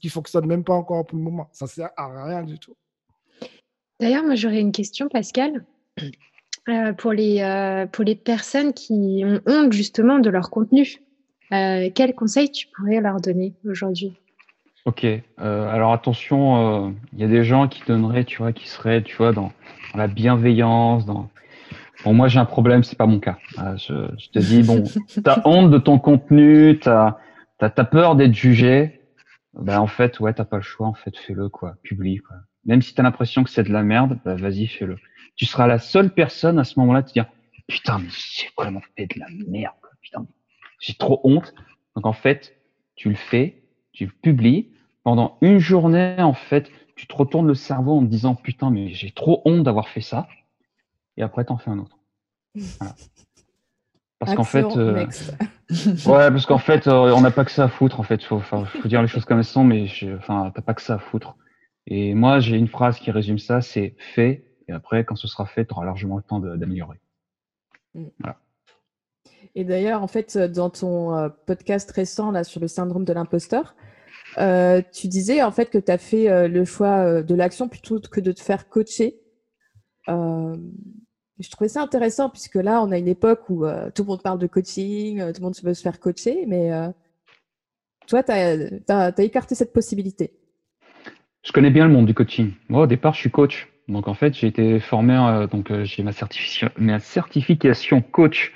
[0.00, 1.48] qui fonctionne même pas encore pour le moment.
[1.52, 2.74] Ça sert à rien du tout.
[4.00, 5.64] D'ailleurs, moi j'aurais une question, Pascal.
[6.68, 11.02] Euh, pour, les, euh, pour les personnes qui ont honte justement de leur contenu,
[11.52, 14.12] euh, quel conseil tu pourrais leur donner aujourd'hui?
[14.84, 15.04] Ok,
[15.38, 19.32] alors attention, il y a des gens qui donneraient, tu vois, qui seraient, tu vois,
[19.32, 19.50] dans,
[19.96, 21.30] la bienveillance, dans.
[22.04, 23.38] Bon, moi j'ai un problème, c'est pas mon cas.
[23.56, 24.84] Je, te dis, bon,
[25.24, 27.16] t'as honte de ton contenu, t'as
[27.58, 29.01] as, as, peur d'être jugé,
[29.54, 32.36] ben en fait, ouais, t'as pas le choix, en fait, fais-le, quoi, publie, quoi.
[32.64, 34.96] Même si t'as l'impression que c'est de la merde, bah, vas-y, fais-le.
[35.36, 37.26] Tu seras la seule personne à ce moment-là de te dire
[37.66, 40.26] putain mais j'ai vraiment fait de la merde putain
[40.78, 41.54] j'ai trop honte.
[41.96, 42.54] Donc en fait
[42.96, 43.62] tu le fais
[43.92, 44.70] tu le publies.
[45.04, 48.92] Pendant une journée en fait tu te retournes le cerveau en te disant putain mais
[48.92, 50.28] j'ai trop honte d'avoir fait ça.
[51.16, 51.98] Et après t'en fais un autre
[54.24, 55.06] parce qu'en fait euh,
[56.06, 58.40] ouais parce qu'en fait euh, on n'a pas que ça à foutre en fait faut,
[58.40, 59.86] faut dire les choses comme elles sont mais
[60.18, 61.36] enfin t'as pas que ça à foutre
[61.86, 65.46] et moi j'ai une phrase qui résume ça c'est fais et après, quand ce sera
[65.46, 67.00] fait, tu auras largement le temps d'améliorer.
[67.94, 68.08] Mm.
[69.54, 73.74] Et d'ailleurs, en fait, dans ton euh, podcast récent là, sur le syndrome de l'imposteur,
[74.38, 78.00] euh, tu disais en fait que tu as fait euh, le choix de l'action plutôt
[78.00, 79.20] que de te faire coacher.
[81.38, 83.64] Je trouvais ça intéressant puisque là, on a une époque où
[83.94, 86.70] tout le monde parle de coaching, tout le monde veut se faire coacher, mais
[88.06, 90.32] toi, tu as, écarté cette possibilité.
[91.44, 92.52] Je connais bien le monde du coaching.
[92.68, 93.68] Moi, au départ, je suis coach.
[93.88, 96.12] Donc en fait, j'ai été formé, euh, donc euh, j'ai ma,
[97.00, 98.52] certification coach,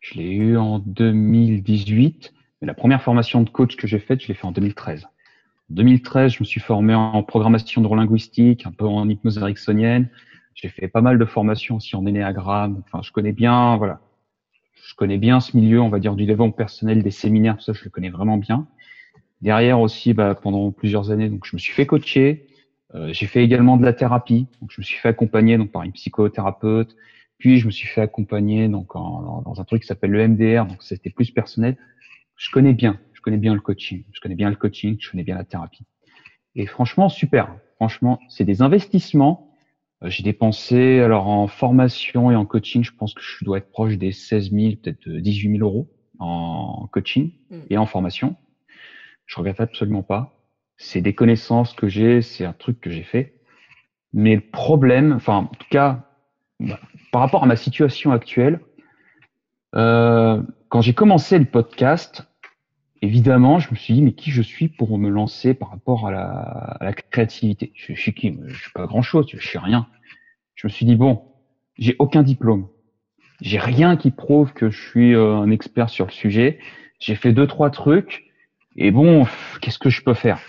[0.00, 2.32] je l'ai eu en 2018.
[2.60, 5.04] Mais la première formation de coach que j'ai faite, je l'ai fait en 2013.
[5.04, 5.08] En
[5.70, 10.08] 2013, je me suis formé en programmation neurolinguistique, un peu en hypnose ericksonienne.
[10.60, 12.82] J'ai fait pas mal de formations aussi en énéagramme.
[12.84, 14.00] Enfin, je connais bien, voilà.
[14.74, 17.72] Je connais bien ce milieu, on va dire, du développement personnel, des séminaires, tout ça,
[17.72, 18.66] je le connais vraiment bien.
[19.40, 22.46] Derrière aussi, bah, pendant plusieurs années, donc je me suis fait coacher.
[22.94, 24.48] Euh, j'ai fait également de la thérapie.
[24.60, 26.94] Donc, je me suis fait accompagner donc par une psychothérapeute.
[27.38, 30.66] Puis, je me suis fait accompagner donc en, dans un truc qui s'appelle le MDR.
[30.66, 31.78] Donc, c'était plus personnel.
[32.36, 32.98] Je connais bien.
[33.14, 34.04] Je connais bien le coaching.
[34.12, 34.98] Je connais bien le coaching.
[35.00, 35.86] Je connais bien la thérapie.
[36.54, 37.56] Et franchement, super.
[37.76, 39.49] Franchement, c'est des investissements.
[40.02, 43.70] Euh, j'ai dépensé, alors en formation et en coaching, je pense que je dois être
[43.70, 47.60] proche des 16 000, peut-être 18 000 euros en coaching mm.
[47.70, 48.36] et en formation.
[49.26, 50.40] Je regrette absolument pas
[50.80, 53.34] c'est des connaissances que j'ai, c'est un truc que j'ai fait.
[54.14, 56.08] Mais le problème, enfin, en tout cas,
[56.58, 56.80] bah,
[57.12, 58.60] par rapport à ma situation actuelle,
[59.76, 62.26] euh, quand j'ai commencé le podcast,
[63.02, 66.78] évidemment, je me suis dit, mais qui je suis pour me lancer par rapport à
[66.80, 67.72] la, créativité?
[67.74, 68.38] Je, suis qui?
[68.46, 69.86] Je suis pas grand-chose, je suis rien.
[70.54, 71.22] Je me suis dit, bon,
[71.78, 72.68] j'ai aucun diplôme.
[73.40, 76.58] J'ai rien qui prouve que je suis euh, un expert sur le sujet.
[76.98, 78.24] J'ai fait deux, trois trucs.
[78.76, 79.26] Et bon,
[79.60, 80.40] qu'est-ce que je peux faire?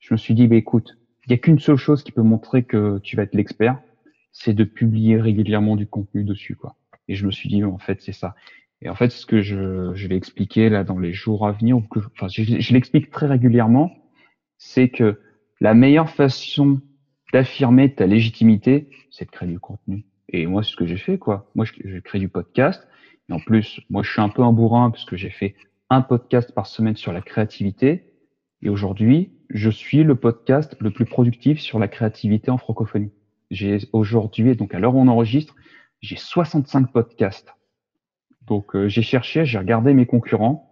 [0.00, 2.64] Je me suis dit, bah, écoute, il n'y a qu'une seule chose qui peut montrer
[2.64, 3.80] que tu vas être l'expert,
[4.32, 6.76] c'est de publier régulièrement du contenu dessus, quoi.
[7.08, 8.34] Et je me suis dit, en fait, c'est ça.
[8.82, 11.76] Et en fait, ce que je, je vais expliquer là dans les jours à venir,
[11.76, 13.92] enfin, je, l'explique très régulièrement,
[14.58, 15.20] c'est que
[15.60, 16.80] la meilleure façon
[17.32, 20.04] d'affirmer ta légitimité, c'est de créer du contenu.
[20.28, 21.48] Et moi, c'est ce que j'ai fait, quoi.
[21.54, 22.86] Moi, je, je crée du podcast.
[23.28, 25.54] Et en plus, moi, je suis un peu un bourrin parce que j'ai fait
[25.88, 28.12] un podcast par semaine sur la créativité.
[28.62, 33.12] Et aujourd'hui, je suis le podcast le plus productif sur la créativité en francophonie.
[33.52, 35.54] J'ai aujourd'hui, donc à l'heure où on enregistre,
[36.00, 37.54] j'ai 65 podcasts.
[38.46, 40.68] Donc euh, j'ai cherché, j'ai regardé mes concurrents.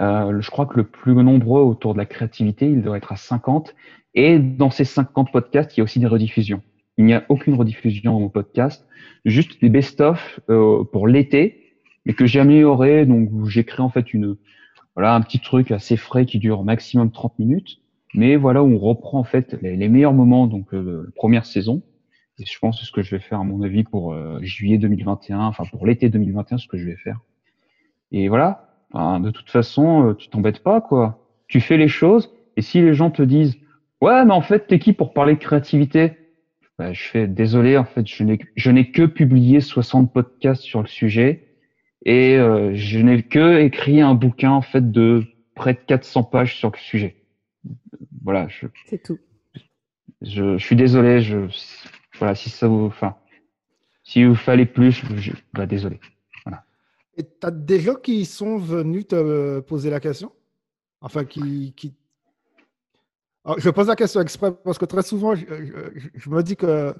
[0.00, 3.16] Euh, je crois que le plus nombreux autour de la créativité, il doit être à
[3.16, 3.74] 50.
[4.14, 6.62] Et dans ces 50 podcasts, il y a aussi des rediffusions.
[6.98, 8.86] Il n'y a aucune rediffusion dans podcast,
[9.24, 13.06] juste des best-of euh, pour l'été, mais que j'ai amélioré.
[13.06, 14.36] Donc j'ai créé en fait une
[14.94, 17.78] voilà un petit truc assez frais qui dure maximum 30 minutes,
[18.14, 21.82] mais voilà on reprend en fait les, meilleurs moments donc euh, première saison.
[22.42, 24.78] Et je pense que ce que je vais faire à mon avis pour euh, juillet
[24.78, 27.20] 2021, enfin pour l'été 2021, ce que je vais faire.
[28.10, 28.68] Et voilà.
[28.92, 31.24] de toute façon, euh, tu t'embêtes pas quoi.
[31.46, 33.56] Tu fais les choses et si les gens te disent
[34.00, 36.12] ouais mais en fait t'es qui pour parler de créativité?
[36.78, 40.80] Bah, je fais désolé, en fait, je n'ai, je n'ai que publié 60 podcasts sur
[40.80, 41.46] le sujet
[42.04, 45.22] et euh, je n'ai que écrit un bouquin en fait de
[45.54, 47.16] près de 400 pages sur le sujet.
[48.24, 48.48] Voilà.
[48.48, 49.18] Je, C'est tout.
[50.22, 51.20] Je, je, suis désolé.
[51.20, 51.46] Je,
[52.22, 53.16] voilà, si ça vous, enfin,
[54.04, 55.98] si vous fallait plus, je, bah, désolé.
[56.46, 56.64] Voilà.
[57.16, 60.30] Et tu as des gens qui sont venus te poser la question?
[61.00, 61.96] Enfin, qui, qui,
[63.56, 66.94] je pose la question exprès parce que très souvent, je, me dis que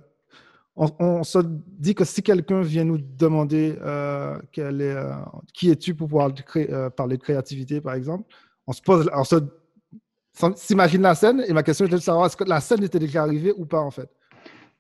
[0.75, 5.13] on, se dit que si quelqu'un vient nous demander euh, est, euh,
[5.55, 8.25] qui es-tu pour pouvoir euh, parler de créativité, par exemple,
[8.67, 12.43] on se pose, on s'imagine la scène et ma question est de savoir est-ce que
[12.43, 14.11] la scène était déjà arrivée ou pas en fait?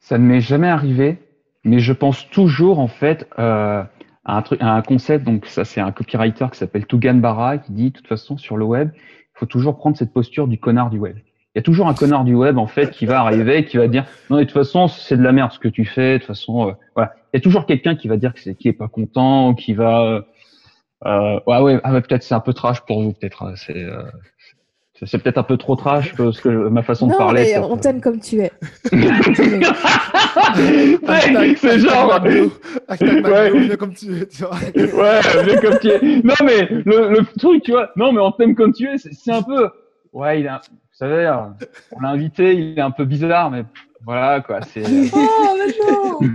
[0.02, 1.18] Ça ne m'est jamais arrivé,
[1.64, 3.88] mais je pense toujours en fait à
[4.26, 5.24] un truc, à un concept.
[5.24, 8.58] Donc ça, c'est un copywriter qui s'appelle Tugan Barra qui dit de toute façon sur
[8.58, 11.16] le web, il faut toujours prendre cette posture du connard du web
[11.54, 13.86] il y a toujours un connard du web en fait qui va arriver, qui va
[13.86, 16.28] dire non de toute façon c'est de la merde ce que tu fais, de toute
[16.28, 17.14] façon euh, voilà.
[17.32, 19.74] Il y a toujours quelqu'un qui va dire que c'est qui est pas content, qui
[19.74, 20.24] va
[21.04, 23.76] euh, ouais ouais, ah, ouais peut-être c'est un peu trash pour vous peut-être hein, c'est
[23.76, 24.02] euh,
[25.04, 27.54] c'est peut-être un peu trop trash que, que ma façon de parler.
[27.54, 28.50] Mais on t'aime comme tu es.
[31.56, 32.20] c'est genre.
[32.22, 33.76] ouais.
[33.76, 34.26] comme tu es.
[34.26, 34.56] Tu vois.
[34.74, 36.00] ouais, viens comme tu es.
[36.22, 37.90] Non mais le, le truc, tu vois.
[37.96, 38.96] Non mais on t'aime comme tu es.
[38.98, 39.68] C'est un peu.
[40.12, 40.60] Ouais, il a
[41.02, 41.34] savez, euh,
[41.92, 43.64] on l'a invité, il est un peu bizarre, mais
[44.04, 44.60] voilà, quoi.
[44.62, 44.84] C'est...
[45.12, 46.20] Oh, mais non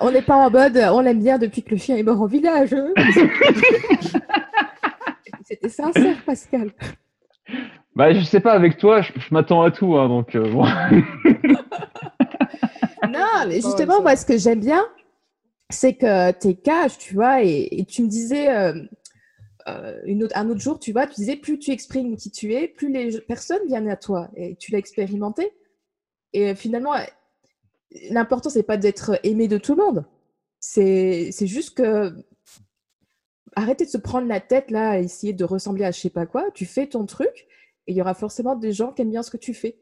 [0.00, 2.26] On n'est pas en mode, on l'aime bien depuis que le chien est mort en
[2.26, 2.74] village.
[5.52, 6.72] C'était sincère, Pascal.
[7.94, 10.64] Bah, je sais pas, avec toi, je, m'attends à tout, hein, donc euh, bon.
[13.06, 14.82] non, mais justement, moi, ce que j'aime bien,
[15.68, 18.82] c'est que tu es cash, tu vois, et, tu me disais, euh,
[19.68, 22.54] euh, une autre, un autre jour, tu vois, tu disais, plus tu exprimes qui tu
[22.54, 24.30] es, plus les personnes viennent à toi.
[24.34, 25.52] Et tu l'as expérimenté.
[26.32, 26.94] Et finalement,
[28.08, 30.06] l'important, c'est pas d'être aimé de tout le monde.
[30.60, 32.14] C'est juste que
[33.56, 36.26] arrêtez de se prendre la tête là à essayer de ressembler à je sais pas
[36.26, 36.50] quoi.
[36.54, 37.46] Tu fais ton truc
[37.86, 39.76] et il y aura forcément des gens qui aiment bien ce que tu fais.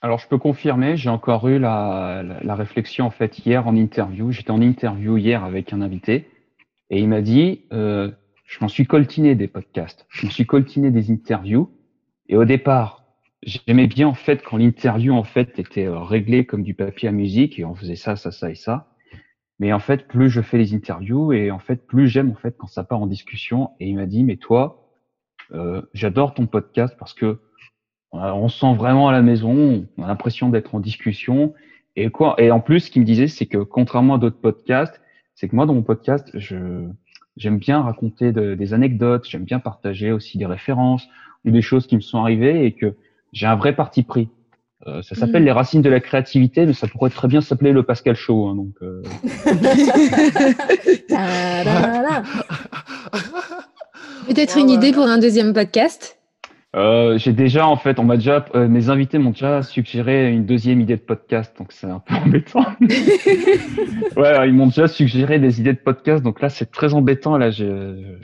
[0.00, 4.30] Alors, je peux confirmer, j'ai encore eu la, réflexion en fait hier en interview.
[4.32, 6.28] J'étais en interview hier avec un invité
[6.90, 8.10] et il m'a dit euh,
[8.44, 11.70] je m'en suis coltiné des podcasts, je m'en suis coltiné des interviews.
[12.28, 13.04] Et au départ,
[13.42, 17.12] j'aimais bien en fait quand l'interview en fait était euh, réglée comme du papier à
[17.12, 18.93] musique et on faisait ça, ça, ça et ça.
[19.58, 22.56] Mais en fait, plus je fais les interviews et en fait, plus j'aime en fait
[22.58, 23.70] quand ça part en discussion.
[23.80, 24.90] Et il m'a dit, mais toi,
[25.52, 27.40] euh, j'adore ton podcast parce que
[28.12, 31.52] on sent vraiment à la maison, on a l'impression d'être en discussion.
[31.96, 35.00] Et quoi Et en plus, ce qu'il me disait, c'est que contrairement à d'autres podcasts,
[35.34, 36.88] c'est que moi dans mon podcast, je
[37.36, 41.08] J'aime bien raconter des anecdotes, j'aime bien partager aussi des références
[41.44, 42.94] ou des choses qui me sont arrivées et que
[43.32, 44.28] j'ai un vrai parti pris.
[44.86, 45.46] Euh, ça s'appelle mm.
[45.46, 48.48] les racines de la créativité, mais ça pourrait très bien s'appeler le Pascal Show.
[48.48, 49.02] Hein, donc, euh...
[54.28, 56.18] Peut-être une idée pour un deuxième podcast?
[56.74, 60.44] Euh, j'ai déjà, en fait, on m'a déjà, euh, mes invités m'ont déjà suggéré une
[60.44, 62.66] deuxième idée de podcast, donc c'est un peu embêtant.
[64.16, 67.38] ouais, ils m'ont déjà suggéré des idées de podcast, donc là, c'est très embêtant.
[67.38, 67.50] Là,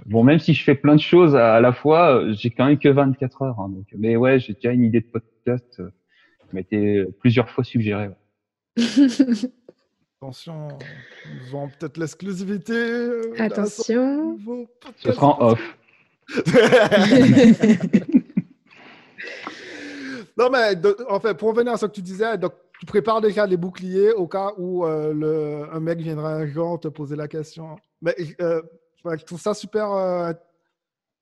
[0.06, 2.88] bon, même si je fais plein de choses à, la fois, j'ai quand même que
[2.88, 3.60] 24 heures.
[3.60, 5.90] Hein, donc, mais ouais, j'ai déjà une idée de podcast euh,
[6.50, 8.10] qui m'a été plusieurs fois suggérée.
[10.22, 13.08] Attention, nous avons peut-être l'exclusivité.
[13.38, 14.38] Attention.
[14.96, 15.76] Ce sera en off.
[20.40, 20.74] Non, mais
[21.10, 24.12] en fait, pour revenir à ce que tu disais, donc, tu prépares déjà les boucliers
[24.12, 27.76] au cas où euh, le, un mec viendra un jour te poser la question.
[28.00, 28.62] Mais euh,
[29.04, 30.32] je trouve ça super, euh,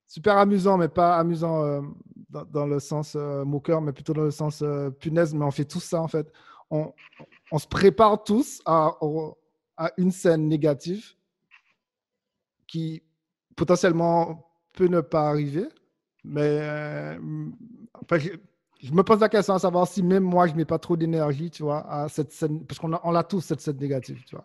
[0.07, 1.83] super amusant, mais pas amusant
[2.29, 4.63] dans, le sens moqueur, mais plutôt dans le sens
[5.01, 5.35] punaise.
[5.35, 6.31] Mais on fait tout ça, en fait.
[6.71, 6.93] On,
[7.59, 8.95] se prépare tous à,
[9.97, 11.15] une scène négative
[12.67, 13.03] qui
[13.57, 15.67] potentiellement peut ne pas arriver.
[16.25, 17.17] Mais
[17.95, 18.19] enfin,
[18.81, 21.51] je me pose la question à savoir si même moi, je mets pas trop d'énergie,
[21.51, 24.45] tu vois, à cette scène, parce qu'on on a tous cette scène négative, tu vois.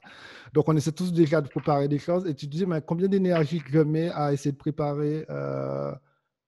[0.53, 2.25] Donc, on essaie tous déjà de préparer des choses.
[2.25, 5.95] Et tu te dis, mais combien d'énergie je mets à essayer de préparer euh, euh,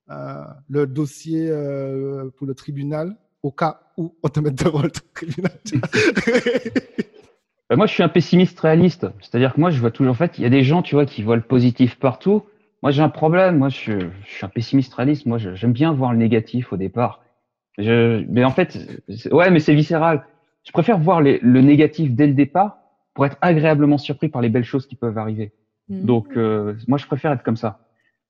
[0.07, 5.51] le dossier euh, pour le tribunal au cas où on te met devant le tribunal.
[7.67, 9.07] Bah, moi, je suis un pessimiste réaliste.
[9.21, 11.07] C'est-à-dire que moi, je vois toujours, en fait, il y a des gens, tu vois,
[11.07, 12.43] qui voient le positif partout.
[12.83, 13.57] Moi, j'ai un problème.
[13.57, 13.93] Moi, je,
[14.23, 15.25] je suis un pessimiste réaliste.
[15.25, 17.23] Moi, j'aime bien voir le négatif au départ.
[17.79, 18.77] Je, mais en fait,
[19.31, 20.25] ouais, mais c'est viscéral.
[20.63, 22.77] Je préfère voir les, le négatif dès le départ
[23.15, 25.51] pour être agréablement surpris par les belles choses qui peuvent arriver.
[25.89, 26.05] Mhm.
[26.05, 27.79] Donc, euh, moi, je préfère être comme ça.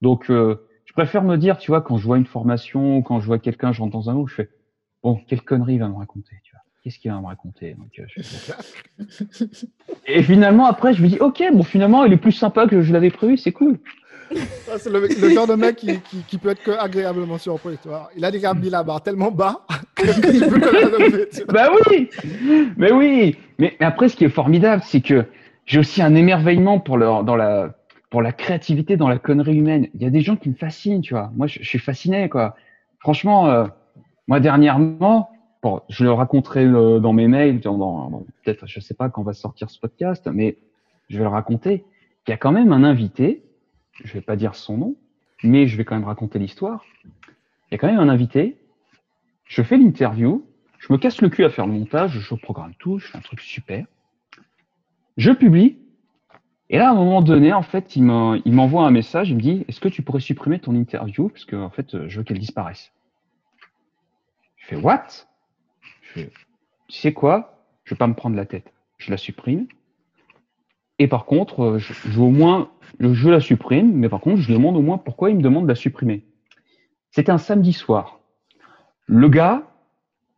[0.02, 0.66] Donc, euh,
[0.96, 3.82] préfère me dire, tu vois, quand je vois une formation, quand je vois quelqu'un, je
[3.82, 4.50] rentre dans un mot, je fais,
[5.04, 6.62] bon, quelle connerie il va me raconter, tu vois.
[6.82, 8.22] Qu'est-ce qu'il va me raconter Donc, je.
[10.08, 12.94] Et finalement, après, je me dis, ok, bon, finalement, il est plus sympa que je
[12.94, 13.80] l'avais prévu, c'est cool.
[14.32, 17.78] Ah, C'est le, le genre de mec qui, qui, qui peut être que agréablement surpris,
[17.82, 18.10] tu vois.
[18.16, 19.66] Il a déjà mis la barre tellement bas
[20.04, 21.28] la relever.
[21.48, 22.10] Bah oui,
[22.78, 23.36] mais oui.
[23.60, 25.26] Mais, mais après, ce qui est formidable, c'est que
[25.66, 27.76] j'ai aussi un émerveillement pour leur, dans la,
[28.16, 29.90] pour la créativité, dans la connerie humaine.
[29.94, 31.34] Il y a des gens qui me fascinent, tu vois.
[31.36, 32.56] Moi, je, suis fasciné, quoi.
[33.00, 33.68] Franchement, euh,
[34.30, 35.30] moi dernièrement,
[35.62, 39.70] bon, je le raconterai euh, dans mes mails, peut-être, je sais pas quand va sortir
[39.70, 40.56] ce podcast, mais
[41.10, 41.84] je vais le raconter.
[42.26, 43.44] Il y a quand même un invité,
[44.02, 44.96] je vais pas dire son nom,
[45.44, 46.86] mais je vais quand même raconter l'histoire.
[47.04, 48.56] Il y a quand même un invité.
[49.44, 50.48] Je fais l'interview,
[50.80, 53.22] je me casse le cul à faire le montage, je programme tout, je fais un
[53.22, 53.86] truc super.
[55.18, 55.80] Je publie.
[56.70, 59.36] Et là, à un moment donné, en fait, il m'en- il m'envoie un message, il
[59.36, 61.30] me dit, est-ce que tu pourrais supprimer ton interview?
[61.30, 62.92] Parce que en fait, euh, je veux qu'elle disparaisse.
[64.58, 65.06] Je fais what?
[66.02, 66.32] Je fais,
[66.88, 67.62] tu sais quoi?
[67.84, 68.74] Je vais pas me prendre la tête.
[68.98, 69.68] Je la supprime.
[70.98, 74.38] Et par contre, euh, je, veux au moins, je, je la supprime, mais par contre,
[74.42, 76.26] je demande au moins pourquoi il me demande de la supprimer.
[77.12, 78.20] C'était un samedi soir.
[79.06, 79.64] Le gars,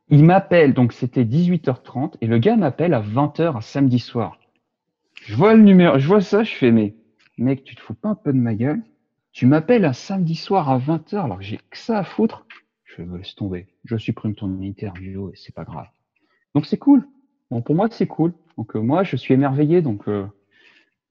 [0.10, 4.40] il m'appelle, donc c'était 18h30, et le gars m'appelle à 20h un samedi soir.
[5.28, 6.96] Je vois le numéro, je vois ça, je fais, mais
[7.38, 8.82] mec, tu te fous pas un peu de ma gueule?
[9.34, 12.48] Tu m'appelles un samedi soir à 20h alors que j'ai que ça à foutre
[12.86, 15.88] Je bah, laisse tomber, je supprime ton interview et c'est pas grave.
[16.56, 17.06] Donc c'est cool.
[17.52, 18.34] Bon, pour moi, c'est cool.
[18.58, 20.26] Donc euh, moi, je suis émerveillé, donc euh,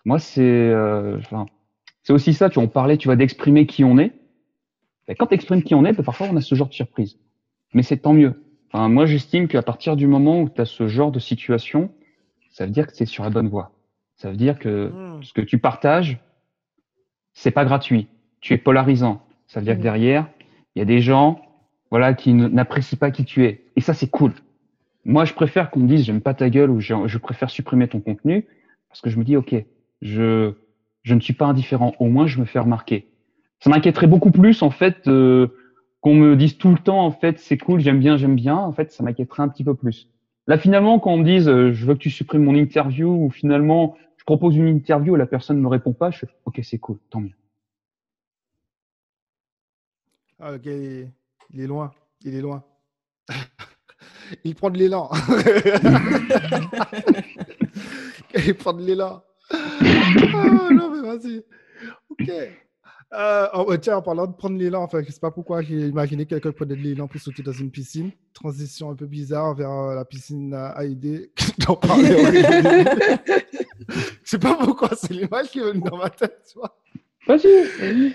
[0.07, 1.21] moi, c'est euh,
[2.03, 4.15] c'est aussi ça, tu vois, on parlait, tu vois, d'exprimer qui on est.
[5.09, 7.19] Et quand tu exprimes qui on est, bah, parfois on a ce genre de surprise.
[7.75, 8.43] Mais c'est tant mieux.
[8.73, 11.93] Enfin, moi, j'estime qu'à partir du moment où tu as ce genre de situation,
[12.49, 13.76] ça veut dire que c'est sur la bonne voie.
[14.17, 15.23] Ça veut dire que Hmm.
[15.23, 16.19] ce que tu partages,
[17.35, 18.09] c'est pas gratuit.
[18.41, 19.23] Tu es polarisant.
[19.47, 19.83] Ça veut dire que Mhm.
[19.85, 20.27] derrière,
[20.75, 21.41] il y a des gens,
[21.91, 23.65] voilà, qui n'apprécient pas qui tu es.
[23.77, 24.33] Et ça, c'est cool.
[25.05, 27.87] Moi, je préfère qu'on me dise j'aime pas ta gueule ou je, je préfère supprimer
[27.89, 28.47] ton contenu
[28.89, 29.55] parce que je me dis ok,
[30.03, 30.53] je
[31.03, 31.95] je ne suis pas indifférent.
[32.01, 33.07] Au moins, je me fais remarquer.
[33.61, 35.47] Ça m'inquiéterait beaucoup plus en fait euh,
[36.01, 38.57] qu'on me dise tout le temps en fait c'est cool, j'aime bien, j'aime bien.
[38.57, 40.09] En fait, ça m'inquiéterait un petit peu plus.
[40.47, 43.31] Là, finalement, quand on me dise euh, je veux que tu supprimes mon interview ou
[43.31, 46.61] finalement je propose une interview et la personne ne me répond pas, je fais ok,
[46.63, 47.35] c'est cool, tant mieux.
[50.39, 51.11] Ah, ok, il
[51.61, 51.93] est loin.
[52.23, 52.65] Il est loin.
[54.45, 55.11] il prend de l'élan.
[58.35, 59.23] il prend de l'élan.
[59.51, 61.45] Ah, non, mais vas-y.
[62.11, 62.31] Ok.
[63.13, 66.27] Euh, oh, tiens, en parlant de prendre l'élan, enfin, je sais pas pourquoi j'ai imaginé
[66.27, 68.11] quelqu'un prenait de l'élan pour sauter dans une piscine.
[68.33, 71.31] Transition un peu bizarre vers euh, la piscine à AID
[71.83, 73.15] parlait Aurélie.
[73.89, 76.77] Je sais pas pourquoi, c'est l'image qui est venue dans ma tête, tu vois.
[77.29, 77.65] Vas-y.
[77.79, 78.13] vas-y.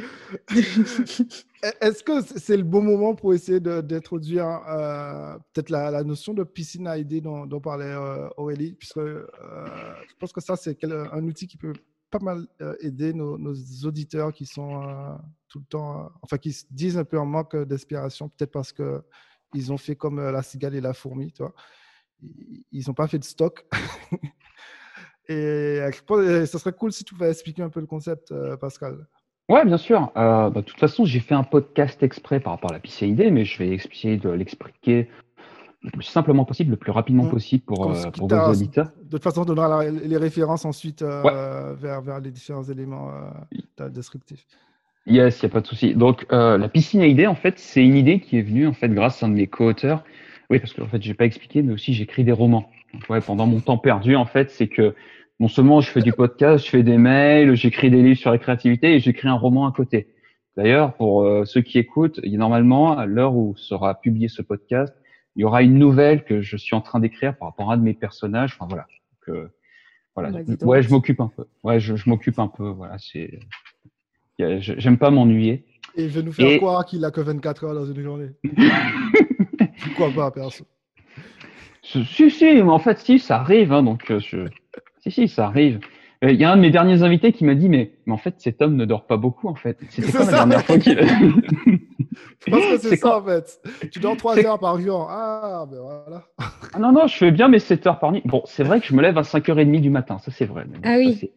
[1.82, 6.44] Est-ce que c'est le bon moment pour essayer d'introduire euh, peut-être la, la notion de
[6.44, 11.24] piscine à aider dont, dont parlait euh, Aurélie, puisque je pense que ça, c'est un
[11.24, 11.74] outil qui peut
[12.12, 13.54] pas mal euh, aider nos,
[13.86, 15.16] auditeurs qui sont euh,
[15.48, 18.72] tout le temps, euh, enfin, qui se disent un peu en manque d'inspiration, peut-être parce
[18.72, 19.02] que
[19.54, 21.54] ils ont fait comme la cigale et la fourmi, tu vois.
[22.72, 23.66] Ils n'ont pas fait de stock.
[25.28, 29.06] et ce serait cool si tu pouvais expliquer un peu le concept, Pascal.
[29.50, 30.10] Ouais, bien sûr.
[30.16, 33.44] Bah, de toute façon, j'ai fait un podcast exprès par rapport à la PCID, mais
[33.44, 35.10] je vais essayer de l'expliquer
[35.84, 37.30] le plus simplement possible, le plus rapidement Mm.
[37.32, 38.92] possible pour, euh, pour vos auditeurs.
[39.04, 43.86] De toute façon, on donnera les références ensuite euh, vers, vers les différents éléments euh,
[43.86, 44.46] de- descriptifs.
[45.08, 45.96] Yes, il n'y a pas de souci.
[45.96, 48.90] Donc, la piscine à idées, en fait, c'est une idée qui est venue, en fait,
[48.90, 50.04] grâce à un de mes co-auteurs.
[50.52, 52.70] Oui, parce que, en fait, j'ai pas expliqué, mais aussi, j'écris des romans.
[52.94, 54.94] Donc, ouais, pendant mon temps perdu, en fait, c'est que
[55.40, 58.38] non seulement je fais du podcast, je fais des mails, j'écris des livres sur la
[58.38, 60.08] créativité et j'écris un roman à côté.
[60.56, 64.94] D'ailleurs, pour ceux qui écoutent, normalement, à l'heure où sera publié ce podcast,
[65.36, 67.78] il y aura une nouvelle que je suis en train d'écrire par rapport à un
[67.78, 68.54] de mes personnages.
[68.58, 68.86] Enfin, voilà.
[69.28, 69.48] Donc, euh,
[70.16, 70.32] voilà.
[70.32, 70.62] Bah, donc.
[70.64, 71.46] ouais, je m'occupe un peu.
[71.64, 72.68] Ouais, je, je m'occupe un peu.
[72.70, 73.40] Voilà, c'est.
[74.40, 75.66] je- J'aime pas m'ennuyer.
[75.96, 78.30] Et il veut nous faire croire qu'il a que 24 heures dans une journée.
[79.84, 80.66] Pourquoi pas, perso
[81.84, 83.74] Si, si, mais en fait, si, ça arrive.
[83.74, 84.48] Hein, donc, euh, je...
[85.02, 85.80] si, si, ça arrive.
[86.24, 88.18] Euh, il y a un de mes derniers invités qui m'a dit, mais, mais en
[88.18, 89.80] fait, cet homme ne dort pas beaucoup, en fait.
[89.90, 91.00] C'était quand la dernière fois qu'il.
[92.46, 93.62] Je pense que c'est ça, en fait.
[93.92, 95.08] Tu dors 3 heures par jour.
[95.10, 96.24] Ah, ben voilà.
[96.74, 98.22] ah non, non, je fais bien mes 7 heures par nuit.
[98.26, 100.66] Bon, c'est vrai que je me lève à 5h30 du matin, ça c'est vrai.
[100.84, 101.32] ah oui.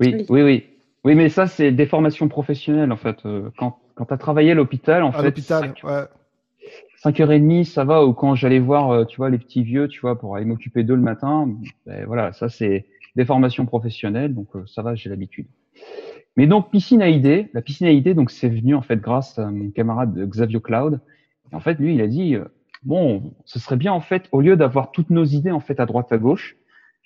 [0.00, 0.26] oui.
[0.28, 0.64] Oui, oui,
[1.04, 1.14] oui.
[1.14, 3.16] mais ça, c'est des formations professionnelles, en fait.
[3.24, 5.22] Euh, quand, quand tu as travaillé à l'hôpital, en à fait.
[5.24, 6.02] l'hôpital, ouais.
[7.04, 10.18] 5h30, ça va, ou quand j'allais voir, euh, tu vois, les petits vieux, tu vois,
[10.18, 11.48] pour aller m'occuper d'eux le matin,
[11.86, 12.86] ben, voilà, ça c'est
[13.16, 15.46] des formations professionnelles, donc euh, ça va, j'ai l'habitude.
[16.36, 19.38] Mais donc, piscine à idées, la piscine à idées, donc c'est venu en fait grâce
[19.38, 21.00] à mon camarade Xavier Cloud.
[21.52, 22.44] en fait, lui, il a dit, euh,
[22.82, 25.86] bon, ce serait bien en fait, au lieu d'avoir toutes nos idées en fait à
[25.86, 26.56] droite à gauche,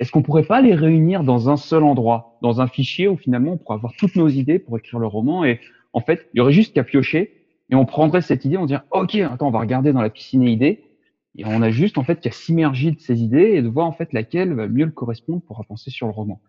[0.00, 3.52] est-ce qu'on pourrait pas les réunir dans un seul endroit, dans un fichier où finalement
[3.52, 5.60] on pourrait avoir toutes nos idées pour écrire le roman et
[5.92, 7.34] en fait, il y aurait juste qu'à piocher
[7.68, 10.42] et on prendrait cette idée, on dirait, ok, attends, on va regarder dans la piscine
[10.42, 10.89] à idées
[11.36, 13.92] et on a juste en fait qu'à s'immerger de ces idées et de voir en
[13.92, 16.40] fait laquelle va mieux le correspondre pour avancer sur le roman.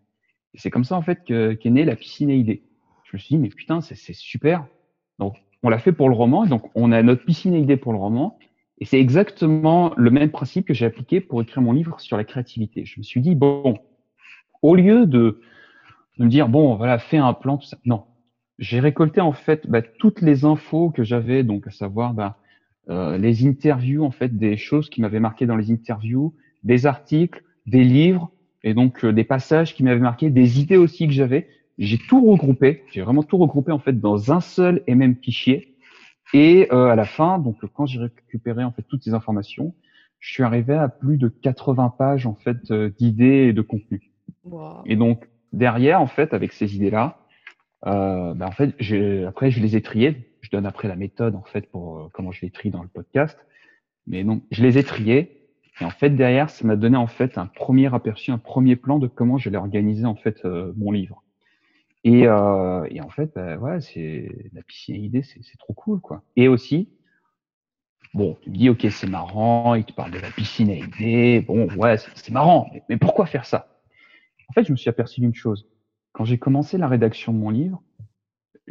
[0.53, 2.63] Et c'est comme ça en fait qu'est née la piscine à idées
[3.11, 4.65] je me suis dit, mais putain, c'est super.
[5.19, 7.91] Donc, on l'a fait pour le roman, donc on a notre piscine à idées pour
[7.91, 8.39] le roman,
[8.79, 12.23] et c'est exactement le même principe que j'ai appliqué pour écrire mon livre sur la
[12.23, 12.85] créativité.
[12.85, 13.77] Je me suis dit, bon,
[14.61, 15.41] au lieu de,
[16.19, 18.05] me dire, bon, voilà, fais un plan, tout ça, non.
[18.59, 22.37] J'ai récolté en fait bah, toutes les infos que j'avais, donc à savoir bah,
[22.91, 27.43] euh, les interviews, en fait, des choses qui m'avaient marqué dans les interviews, des articles,
[27.65, 28.31] des livres,
[28.63, 31.47] et donc euh, des passages qui m'avaient marqué, des idées aussi que j'avais
[31.81, 35.75] j'ai tout regroupé, j'ai vraiment tout regroupé en fait dans un seul et même fichier.
[36.33, 39.73] Et euh, à la fin, donc quand j'ai récupéré en fait toutes ces informations,
[40.19, 44.11] je suis arrivé à plus de 80 pages en fait euh, d'idées et de contenu.
[44.85, 47.17] Et donc derrière en fait avec ces idées-là,
[47.87, 48.75] euh, ben, en fait
[49.27, 50.30] après je les ai triées.
[50.41, 52.89] Je donne après la méthode en fait pour euh, comment je les trie dans le
[52.89, 53.37] podcast.
[54.07, 55.47] Mais donc je les ai triées
[55.79, 58.99] et en fait derrière ça m'a donné en fait un premier aperçu, un premier plan
[58.99, 61.23] de comment je vais organiser en fait euh, mon livre.
[62.03, 65.99] Et, euh, et en fait, bah, ouais, c'est la piscine à idées, c'est trop cool,
[65.99, 66.23] quoi.
[66.35, 66.89] Et aussi,
[68.13, 71.41] bon, tu me dis, ok, c'est marrant, il te parle de la piscine à idées,
[71.41, 73.67] bon, ouais, c'est marrant, mais, pourquoi faire ça?
[74.49, 75.69] En fait, je me suis aperçu d'une chose.
[76.11, 77.81] Quand j'ai commencé la rédaction de mon livre,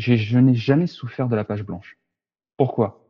[0.01, 1.99] je n'ai jamais souffert de la page blanche.
[2.57, 3.07] Pourquoi?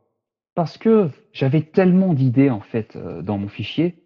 [0.55, 4.03] Parce que j'avais tellement d'idées, en fait, euh, dans mon fichier.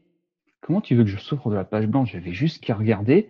[0.62, 2.12] Comment tu veux que je souffre de la page blanche?
[2.12, 3.30] J'avais juste qu'à regarder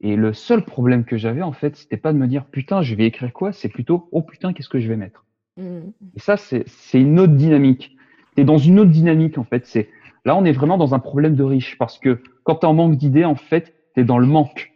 [0.00, 2.94] et le seul problème que j'avais, en fait, c'était pas de me dire putain, je
[2.94, 5.24] vais écrire quoi, c'est plutôt oh putain, qu'est-ce que je vais mettre?
[5.56, 5.80] Mmh.
[6.16, 7.96] Et ça, c'est une autre dynamique.
[8.36, 9.64] Tu dans une autre dynamique, en fait.
[9.66, 9.88] C'est
[10.26, 12.96] Là, on est vraiment dans un problème de riche parce que quand tu en manque
[12.96, 14.72] d'idées, en fait, tu es dans le manque.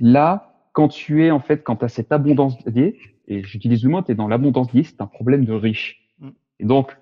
[0.00, 2.98] Là, quand tu es, en fait, quand tu as cette abondance d'idées,
[3.30, 6.10] et j'utilise le mot, tu es dans l'abondance d'idées, c'est un problème de riche.
[6.18, 6.28] Mmh.
[6.58, 6.96] Et donc,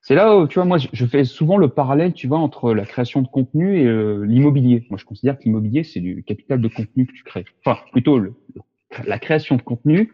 [0.00, 2.86] c'est là où, tu vois, moi, je fais souvent le parallèle, tu vois, entre la
[2.86, 4.86] création de contenu et euh, l'immobilier.
[4.88, 7.44] Moi, je considère que l'immobilier, c'est du capital de contenu que tu crées.
[7.64, 8.34] Enfin, plutôt, le,
[9.04, 10.12] la création de contenu,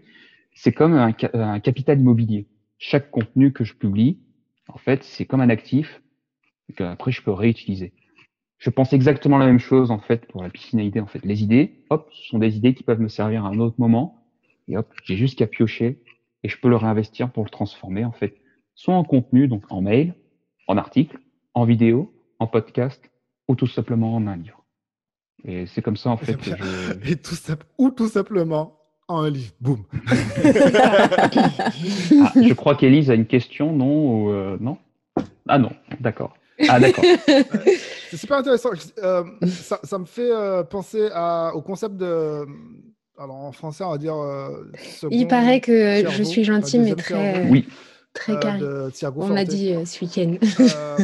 [0.55, 2.49] c'est comme un, un, capital immobilier.
[2.79, 4.18] Chaque contenu que je publie,
[4.68, 6.03] en fait, c'est comme un actif
[6.75, 7.93] que après je peux réutiliser.
[8.59, 11.01] Je pense exactement la même chose, en fait, pour la piscine à idées.
[11.01, 13.59] En fait, les idées, hop, ce sont des idées qui peuvent me servir à un
[13.59, 14.22] autre moment.
[14.73, 15.99] Et hop, j'ai juste qu'à piocher
[16.43, 18.35] et je peux le réinvestir pour le transformer, en fait,
[18.75, 20.14] soit en contenu, donc en mail,
[20.66, 21.18] en article,
[21.53, 23.03] en vidéo, en podcast,
[23.49, 24.64] ou tout simplement en un livre.
[25.45, 27.11] Et c'est comme ça, en fait, que je...
[27.11, 27.35] Et tout
[27.77, 29.53] ou tout simplement en un livre.
[29.61, 29.85] Boum.
[32.25, 34.79] Ah, je crois qu'Élise a une question, non ou euh, Non?
[35.49, 36.35] Ah non, d'accord.
[36.68, 37.05] Ah d'accord.
[38.11, 38.70] c'est super intéressant.
[39.03, 42.47] Euh, ça, ça, me fait euh, penser à, au concept de...
[43.19, 44.17] Alors en français, on va dire...
[45.11, 47.47] Il paraît que je suis gentil, mais très...
[47.49, 47.67] Oui.
[48.13, 48.61] Très carré.
[48.63, 50.37] Euh, On l'a dit euh, ce week-end.
[50.61, 50.99] Euh,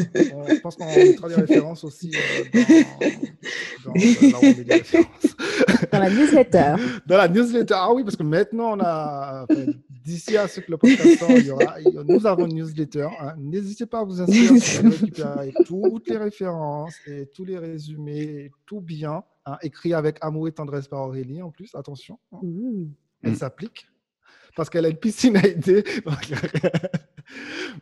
[0.49, 2.11] je pense qu'on mettra des références aussi
[3.85, 3.93] dans,
[5.93, 6.75] dans, la newsletter.
[7.07, 7.75] Dans la newsletter.
[7.77, 9.47] Ah oui, parce que maintenant, on a.
[10.05, 13.09] D'ici à ce que le podcast sort, il y aura, nous avons une newsletter.
[13.21, 13.35] Hein.
[13.39, 18.81] N'hésitez pas à vous inscrire pour récupérer toutes les références et tous les résumés, tout
[18.81, 19.23] bien.
[19.49, 22.19] Hein, écrit avec amour et tendresse par Aurélie en plus, attention.
[23.23, 23.89] Elle s'applique
[24.55, 25.85] parce qu'elle a une piscine à idées.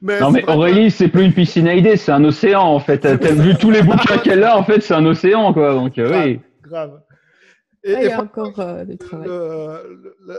[0.03, 2.99] non, mais Aurélie, c'est plus une piscine à idées, c'est un océan en fait.
[2.99, 5.75] T'as vu tous les bouquins qu'elle a, en fait, c'est un océan quoi.
[5.75, 6.41] Donc, euh, oui.
[6.63, 7.01] Grave.
[7.83, 9.29] Et, il y a encore euh, du travail.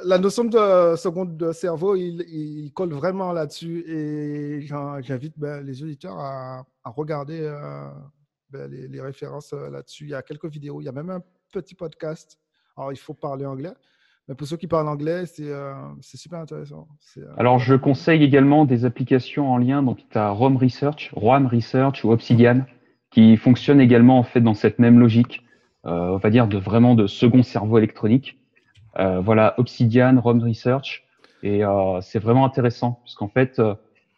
[0.05, 6.19] la notion de seconde de cerveau, il, colle vraiment là-dessus et j'invite ben, les auditeurs
[6.19, 7.89] à, regarder euh,
[8.49, 10.05] ben, les, références là-dessus.
[10.05, 11.21] Il y a quelques vidéos, il y a même un
[11.51, 12.39] petit podcast.
[12.77, 13.73] Alors, il faut parler anglais
[14.27, 16.87] Mais pour ceux qui parlent anglais, c'est super intéressant.
[17.37, 19.83] Alors, je conseille également des applications en lien.
[19.83, 22.65] Donc, tu as ROM Research, ROM Research ou Obsidian,
[23.11, 25.43] qui fonctionnent également en fait dans cette même logique,
[25.83, 28.39] on va dire de vraiment de second cerveau électronique.
[28.95, 31.05] voilà, Obsidian, ROM Research,
[31.43, 31.61] et
[32.01, 33.61] c'est vraiment intéressant, puisqu'en fait,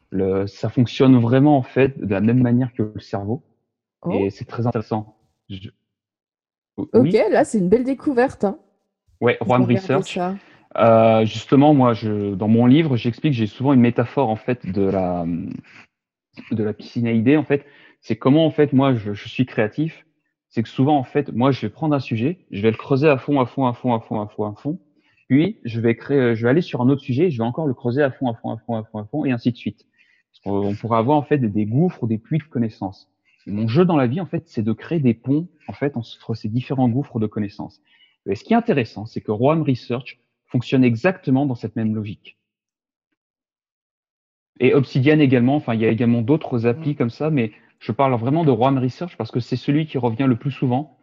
[0.09, 3.43] le, ça fonctionne vraiment en fait de la même manière que le cerveau.
[4.01, 4.11] Oh.
[4.11, 5.17] Et c'est très intéressant.
[6.77, 8.43] Ok, là c'est une belle découverte.
[8.43, 8.57] Hein.
[9.21, 10.17] Ouais, Rwam Research.
[10.77, 14.83] Euh, justement, moi, je, dans mon livre, j'explique, j'ai souvent une métaphore en fait de
[14.83, 15.25] la
[16.51, 17.65] de la piscine En fait,
[18.01, 20.05] c'est comment en fait moi je, je suis créatif.
[20.49, 23.09] C'est que souvent en fait, moi je vais prendre un sujet, je vais le creuser
[23.09, 24.79] à fond, à fond, à fond, à fond, à fond, à fond.
[25.27, 27.73] Puis je vais créer, je vais aller sur un autre sujet, je vais encore le
[27.73, 29.85] creuser à fond, à fond, à fond, à fond, à fond, et ainsi de suite.
[30.45, 33.11] On pourrait avoir en fait des gouffres ou des puits de connaissances.
[33.47, 36.33] Mon jeu dans la vie, en fait, c'est de créer des ponts en fait entre
[36.35, 37.81] ces différents gouffres de connaissances.
[38.25, 42.37] Et ce qui est intéressant, c'est que Roam Research fonctionne exactement dans cette même logique.
[44.59, 48.13] Et Obsidian également, enfin, il y a également d'autres applis comme ça, mais je parle
[48.15, 50.97] vraiment de Roam Research parce que c'est celui qui revient le plus souvent.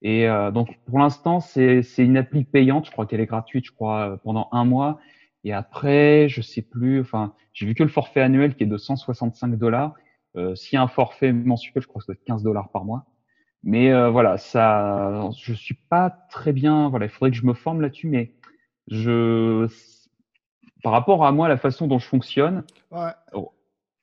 [0.00, 2.86] Et euh, donc, pour l'instant, c'est une appli payante.
[2.86, 4.98] Je crois qu'elle est gratuite, je crois, pendant un mois.
[5.44, 8.76] Et après, je sais plus, enfin, j'ai vu que le forfait annuel qui est de
[8.76, 9.94] 165 dollars.
[10.36, 13.04] Euh, S'il y a un forfait mensuel, je crois que c'est 15 dollars par mois.
[13.62, 16.88] Mais euh, voilà, ça, je suis pas très bien.
[16.88, 18.32] Voilà, il faudrait que je me forme là-dessus, mais
[18.88, 19.68] je,
[20.82, 23.12] par rapport à moi, la façon dont je fonctionne, ouais.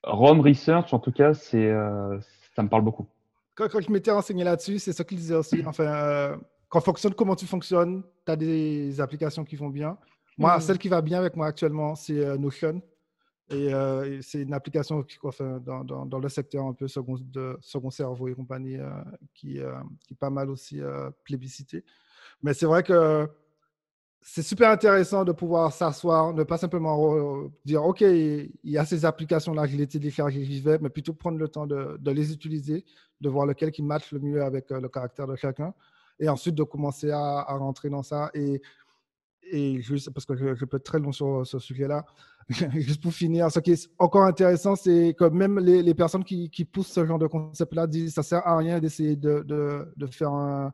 [0.02, 2.18] Rome Research, en tout cas, c'est, euh,
[2.56, 3.06] ça me parle beaucoup.
[3.54, 5.62] Quand, quand je m'étais renseigné là-dessus, c'est ça qu'il disait aussi.
[5.66, 6.36] Enfin, euh,
[6.68, 9.98] quand fonctionne, comment tu fonctionnes, tu as des applications qui vont bien.
[10.38, 10.60] Moi, mm.
[10.60, 12.38] celle qui va bien avec moi actuellement, c'est euh,
[13.52, 18.34] Euh, et c'est une application qui, enfin, dans, le secteur un peu second, cerveau et
[18.34, 18.90] compagnie euh,
[19.34, 19.58] qui,
[20.06, 20.80] qui, est pas mal aussi
[21.24, 21.84] plébiscité.
[22.42, 23.28] Mais c'est vrai que
[24.22, 29.04] c'est super intéressant de pouvoir s'asseoir, ne pas simplement dire OK, il y a ces
[29.04, 32.84] applications-là, je les télécharge, j'y mais plutôt prendre le temps de, de, les utiliser,
[33.20, 35.72] de voir lequel qui match le mieux avec le caractère de chacun,
[36.18, 38.30] et ensuite de commencer à, à rentrer dans ça.
[38.34, 38.60] Et
[39.50, 42.04] et juste parce que je, peux être très long sur ce sujet-là,
[42.74, 46.92] juste pour finir, ce qui est encore intéressant, c'est que même les, personnes qui, poussent
[46.92, 50.72] ce genre de concept-là disent ça sert à rien d'essayer de, de, de, faire un,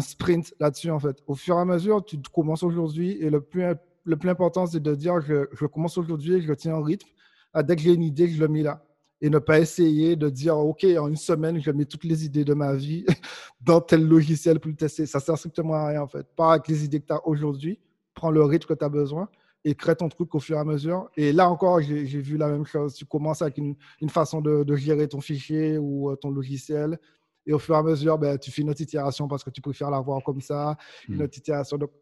[0.00, 1.16] sprint là-dessus, en fait.
[1.26, 3.64] Au fur et à mesure, tu commences aujourd'hui et le plus,
[4.04, 7.08] le plus important, c'est de dire je, je commence aujourd'hui je tiens un rythme.
[7.52, 8.84] Ah, dès que j'ai une idée, je le mets là.
[9.22, 12.44] Et ne pas essayer de dire, OK, en une semaine, je mets toutes les idées
[12.44, 13.04] de ma vie
[13.60, 15.04] dans tel logiciel pour le tester.
[15.04, 16.26] Ça sert strictement à rien, en fait.
[16.34, 17.78] Pas avec les idées que tu as aujourd'hui,
[18.20, 19.30] prends le rythme que tu as besoin
[19.64, 21.08] et crée ton truc au fur et à mesure.
[21.16, 22.94] Et là encore, j'ai vu la même chose.
[22.94, 23.76] Tu commences avec une,
[24.10, 26.98] façon de, gérer ton fichier ou euh, ton logiciel.
[27.46, 29.62] Et au fur et à mesure, ben, tu fais une autre itération parce que tu
[29.62, 30.76] préfères l'avoir comme ça,
[31.08, 31.22] une hmm.
[31.22, 31.78] autre itération.
[31.78, 31.92] Donc,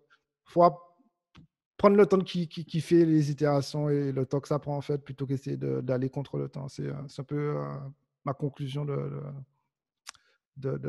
[0.48, 0.64] il faut
[1.76, 4.80] prendre le temps qui, qui, fait les itérations et le temps que ça prend, en
[4.80, 6.66] fait, plutôt qu'essayer d'aller contre le temps.
[6.66, 7.78] C'est euh, un peu euh,
[8.24, 8.98] ma conclusion de,
[10.56, 10.80] de,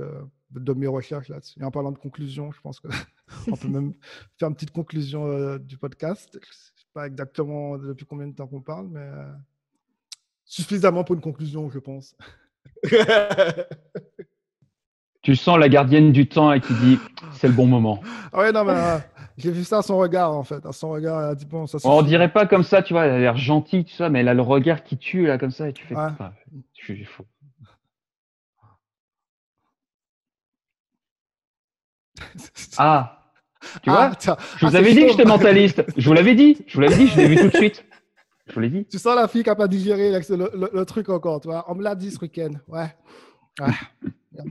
[0.49, 1.59] de, mes recherches là-dessus.
[1.59, 2.82] Et en parlant de conclusion, je pense
[3.45, 3.93] qu'on peut même
[4.38, 6.30] faire une petite conclusion euh, du podcast.
[6.34, 9.32] Je ne sais pas exactement depuis combien de temps qu'on parle, mais euh,
[10.45, 12.15] suffisamment pour une conclusion, je pense.
[15.21, 16.99] tu sens la gardienne du temps et qui dit
[17.34, 18.01] c'est le bon moment.
[18.32, 18.97] Ah ouais, non, mais euh,
[19.38, 20.65] j'ai vu ça à son regard en fait.
[20.65, 23.05] À son regard, elle a dit bon, ça On dirait pas comme ça, tu vois,
[23.05, 25.51] elle a l'air gentille, tout ça, mais elle a le regard qui tue là comme
[25.51, 25.95] ça et tu fais.
[25.95, 26.09] Ouais.
[26.73, 27.25] je suis faux.
[32.77, 33.18] Ah,
[33.84, 35.84] tu vois, ah, je vous ah, avais dit que j'étais mentaliste.
[35.97, 36.57] Je vous l'avais dit.
[36.67, 37.07] Je vous l'avais dit.
[37.07, 37.86] Je l'ai vu tout de suite.
[38.47, 38.86] Je vous l'ai dit.
[38.86, 41.65] Tu sens la fille qui n'a pas digéré le, truc encore, tu vois.
[41.67, 42.51] On me l'a dit ce week-end.
[42.67, 42.95] Ouais.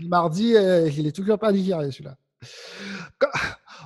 [0.08, 2.16] Mardi, euh, ne l'ai toujours pas digéré, celui-là.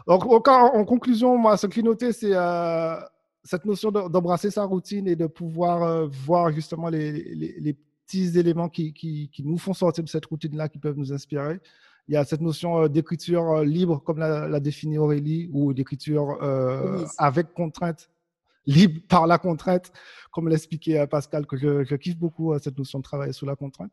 [0.07, 2.97] Donc, en, conclusion, moi, ce que j'ai noté, c'est euh,
[3.45, 7.77] cette notion d'embrasser sa routine et de pouvoir euh, voir justement les, les,
[8.07, 11.61] petits éléments qui, qui, qui, nous font sortir de cette routine-là, qui peuvent nous inspirer
[12.09, 16.39] il y a cette notion euh, d'écriture euh, libre, comme l'a, définit Aurélie, ou d'écriture
[16.43, 18.11] euh, avec contrainte,
[18.67, 19.93] libre par la contrainte,
[20.31, 23.93] comme l'expliquait Pascal, que je, kiffe beaucoup cette notion de travailler sous la contrainte.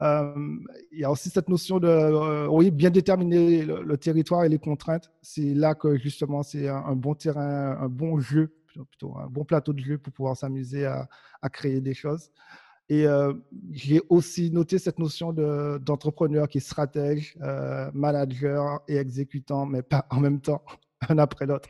[0.00, 5.10] il y a aussi cette notion de, oui, bien déterminer le, territoire et les contraintes.
[5.22, 9.72] C'est là que justement c'est un, bon terrain, un bon jeu, plutôt un bon plateau
[9.72, 11.08] de jeu pour pouvoir s'amuser à,
[11.42, 12.30] à créer des choses.
[12.88, 13.34] Et euh,
[13.72, 20.06] j'ai aussi noté cette notion d'entrepreneur qui est stratège, euh, manager et exécutant, mais pas
[20.10, 20.62] en même temps,
[21.08, 21.68] un après l'autre.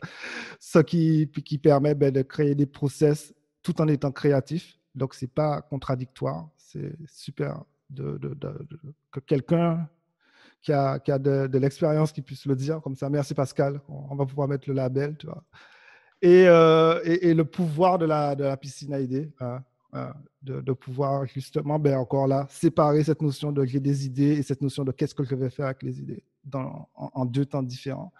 [0.60, 4.78] Ce qui, qui permet ben, de créer des process tout en étant créatif.
[4.94, 6.48] Donc, ce n'est pas contradictoire.
[6.56, 7.64] C'est super
[7.94, 9.88] que quelqu'un
[10.60, 13.08] qui a, de, l'expérience qui puisse le dire comme ça.
[13.08, 15.16] Merci Pascal, on, va pouvoir mettre le label,
[16.24, 19.62] euh, et, et, le pouvoir de la, de la piscine à idées, hein,
[20.42, 24.42] de, de, pouvoir justement, ben encore là, séparer cette notion de j'ai des idées et
[24.42, 27.62] cette notion de qu'est-ce que je vais faire avec les idées dans, en, deux temps
[27.62, 28.12] différents.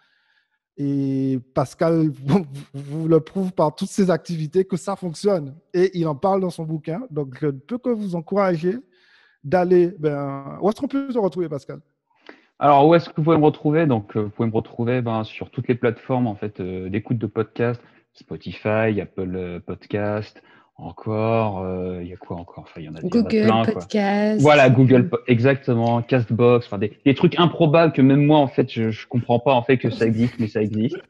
[0.76, 2.08] Et Pascal
[2.74, 5.54] vous, le prouve par toutes ses activités que ça fonctionne.
[5.74, 7.02] Et il en parle dans son bouquin.
[7.10, 8.78] Donc, je ne peux que vous encourager
[9.44, 9.94] d'aller.
[9.98, 11.80] Ben, où est-ce qu'on peut se retrouver, Pascal?
[12.58, 13.86] Alors, où est-ce que vous pouvez me retrouver?
[13.86, 17.18] Donc, euh, vous pouvez me retrouver ben, sur toutes les plateformes en fait euh, d'écoute
[17.18, 17.82] de podcast
[18.14, 20.42] Spotify, Apple euh, Podcast,
[20.78, 22.64] encore, euh, il y a quoi encore?
[22.64, 24.42] Enfin, il y en a, Google y en a plein, Podcast.
[24.42, 28.90] Voilà, Google, exactement, Castbox, enfin, des, des, trucs improbables que même moi, en fait, je,
[28.90, 30.96] je comprends pas en fait que ça existe, mais ça existe.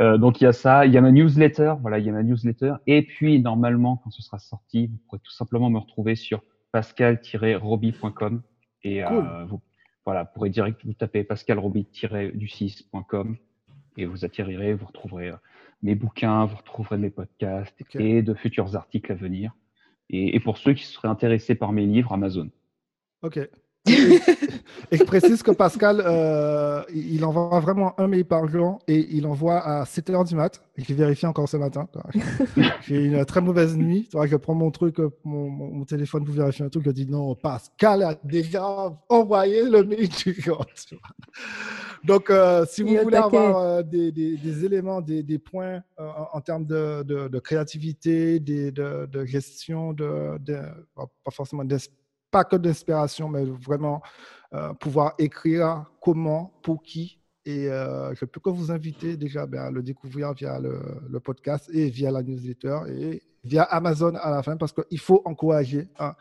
[0.00, 2.12] Euh, donc il y a ça, il y a ma newsletter, voilà, il y a
[2.12, 2.76] ma newsletter.
[2.86, 6.40] Et puis normalement, quand ce sera sorti, vous pourrez tout simplement me retrouver sur
[6.72, 8.40] pascal-roby.com
[8.84, 9.16] et cool.
[9.16, 9.60] euh, vous,
[10.06, 13.36] voilà, vous pourrez direct vous taper pascal-roby-du6.com
[13.98, 15.36] et vous atterrirez, vous retrouverez euh,
[15.82, 18.02] mes bouquins, vous retrouverez mes podcasts okay.
[18.02, 19.54] et de futurs articles à venir.
[20.10, 22.50] Et, et, pour ceux qui seraient intéressés par mes livres, Amazon.
[23.22, 23.38] Ok.
[23.86, 24.20] Et,
[24.92, 29.26] et je précise que Pascal, euh, il envoie vraiment un mail par jour et il
[29.26, 30.62] envoie à 7 h du mat.
[30.76, 31.88] J'ai vérifié encore ce matin.
[32.82, 34.08] J'ai une très mauvaise nuit.
[34.12, 36.84] Je prends mon truc, mon, mon, téléphone pour vérifier un truc.
[36.84, 38.64] Je dis non, Pascal a déjà
[39.08, 40.64] envoyé le mail du jour.
[42.04, 46.08] Donc, euh, si vous voulez avoir euh, des, des, des, éléments, des, des points euh,
[46.08, 48.70] en, en, termes de, de, de créativité, de,
[49.06, 50.36] de, gestion, de,
[50.96, 51.64] pas forcément
[52.32, 54.02] pas que d'inspiration, mais vraiment
[54.54, 57.20] euh, pouvoir écrire comment, pour qui.
[57.44, 61.70] Et euh, je peux que vous inviter déjà ben, à le découvrir via le, podcast
[61.72, 66.14] et via la newsletter et via Amazon à la fin parce qu'il faut encourager hein,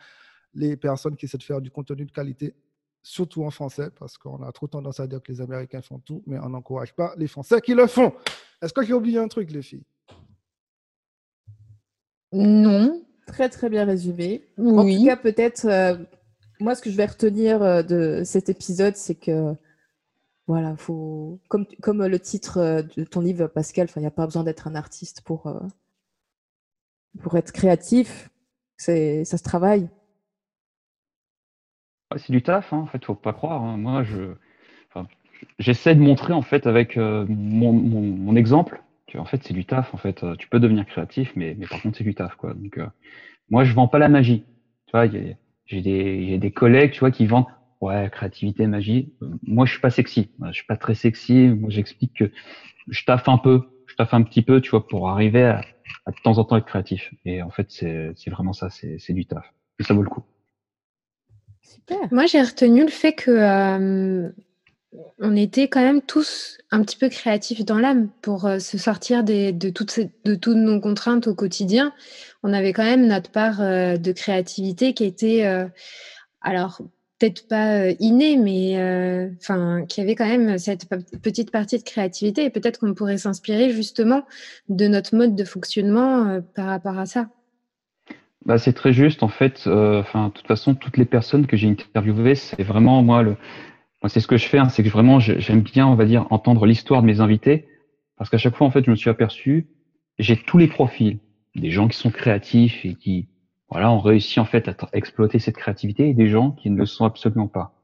[0.54, 2.56] les personnes qui essaient de faire du contenu de qualité
[3.04, 6.24] surtout en français, parce qu'on a trop tendance à dire que les Américains font tout,
[6.28, 8.14] mais on n'encourage pas les Français qui le font.
[8.62, 9.86] Est-ce que j'ai oublié un truc, les filles?
[12.32, 13.04] Non.
[13.28, 14.44] Très, très bien résumé.
[14.58, 14.78] Oui.
[14.78, 15.98] En tout cas, peut-être, euh,
[16.60, 19.56] moi, ce que je vais retenir euh, de cet épisode, c'est que,
[20.48, 24.26] voilà, faut, comme, comme le titre euh, de ton livre, Pascal, il n'y a pas
[24.26, 25.60] besoin d'être un artiste pour, euh,
[27.22, 28.30] pour être créatif.
[28.78, 29.90] Ça se travaille.
[32.18, 33.64] C'est du taf, hein, en fait, faut pas croire.
[33.64, 33.78] Hein.
[33.78, 34.34] Moi, je,
[34.90, 35.08] enfin,
[35.60, 38.82] j'essaie de montrer en fait avec euh, mon, mon, mon, exemple
[39.18, 39.94] en fait c'est du taf.
[39.94, 42.54] En fait, tu peux devenir créatif, mais, mais par contre c'est du taf, quoi.
[42.54, 42.88] Donc, euh,
[43.50, 44.44] moi, je vends pas la magie.
[44.88, 45.08] Tu vois,
[45.66, 47.46] j'ai des, des collègues, tu vois, qui vendent
[47.82, 49.14] ouais créativité, magie.
[49.44, 50.32] Moi, je suis pas sexy.
[50.48, 51.48] Je suis pas très sexy.
[51.48, 52.32] Moi, j'explique que
[52.88, 55.62] je taffe un peu, je taffe un petit peu, tu vois, pour arriver à,
[56.06, 57.14] à de temps en temps être créatif.
[57.26, 59.46] Et en fait, c'est vraiment ça, c'est du taf.
[59.80, 60.24] Et ça vaut le coup.
[61.62, 62.12] Super.
[62.12, 64.30] Moi, j'ai retenu le fait que euh,
[65.20, 69.24] on était quand même tous un petit peu créatifs dans l'âme pour euh, se sortir
[69.24, 71.94] de, toutes nos contraintes au quotidien.
[72.44, 75.66] On avait quand même notre part euh, de créativité qui était, euh,
[76.42, 76.82] alors
[77.20, 79.30] peut-être pas innée, mais
[79.88, 80.88] qui avait quand même cette
[81.22, 82.46] petite partie de créativité.
[82.46, 84.24] Et peut-être qu'on pourrait s'inspirer justement
[84.70, 87.28] de notre mode de fonctionnement par rapport à ça.
[88.48, 89.68] Bah, c'est très juste en fait.
[89.68, 93.38] Enfin, de toute façon, toutes les personnes que j'ai interviewées, c'est vraiment moi le
[94.02, 96.26] moi, c'est ce que je fais, hein, c'est que vraiment, j'aime bien, on va dire,
[96.32, 97.68] entendre l'histoire de mes invités,
[98.18, 99.68] parce qu'à chaque fois, en fait, je me suis aperçu,
[100.18, 101.20] j'ai tous les profils,
[101.56, 103.28] des gens qui sont créatifs et qui,
[103.70, 106.86] voilà, ont réussi en fait à exploiter cette créativité, et des gens qui ne le
[106.86, 107.76] sont absolument pas.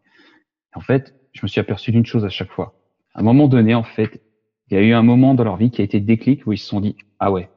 [0.73, 2.73] En fait, je me suis aperçu d'une chose à chaque fois.
[3.13, 4.21] À un moment donné, en fait,
[4.69, 6.57] il y a eu un moment dans leur vie qui a été déclic où ils
[6.57, 7.49] se sont dit, ah ouais,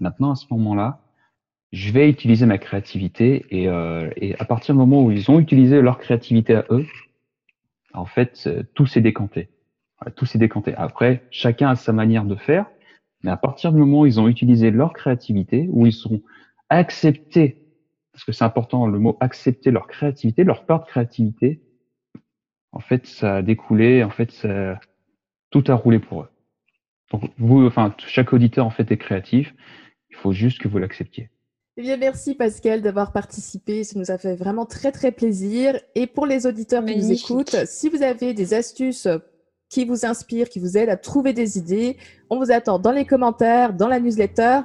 [0.00, 1.02] maintenant à ce moment-là,
[1.72, 5.38] je vais utiliser ma créativité et, euh, et à partir du moment où ils ont
[5.38, 6.86] utilisé leur créativité à eux,
[7.96, 9.48] en fait, tout s'est décanté.
[10.14, 10.74] Tout s'est décanté.
[10.74, 12.66] Après, chacun a sa manière de faire,
[13.22, 16.20] mais à partir du moment où ils ont utilisé leur créativité, où ils sont
[16.68, 17.64] acceptés,
[18.12, 21.62] parce que c'est important le mot accepter leur créativité, leur part de créativité,
[22.72, 24.46] en fait, ça a découlé, en fait,
[25.50, 26.28] tout a roulé pour eux.
[27.10, 29.54] Donc, vous, enfin, chaque auditeur, en fait, est créatif.
[30.10, 31.30] Il faut juste que vous l'acceptiez.
[31.78, 33.84] Eh bien, merci Pascal d'avoir participé.
[33.84, 35.78] Ça nous a fait vraiment très, très plaisir.
[35.94, 39.06] Et pour les auditeurs qui nous écoutent, si vous avez des astuces
[39.68, 41.98] qui vous inspirent, qui vous aident à trouver des idées,
[42.30, 44.60] on vous attend dans les commentaires, dans la newsletter.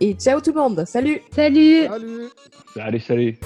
[0.00, 0.84] Et ciao tout le monde.
[0.86, 1.20] Salut.
[1.34, 1.86] Salut.
[1.86, 2.28] Salut.
[2.74, 3.38] Salut, salut.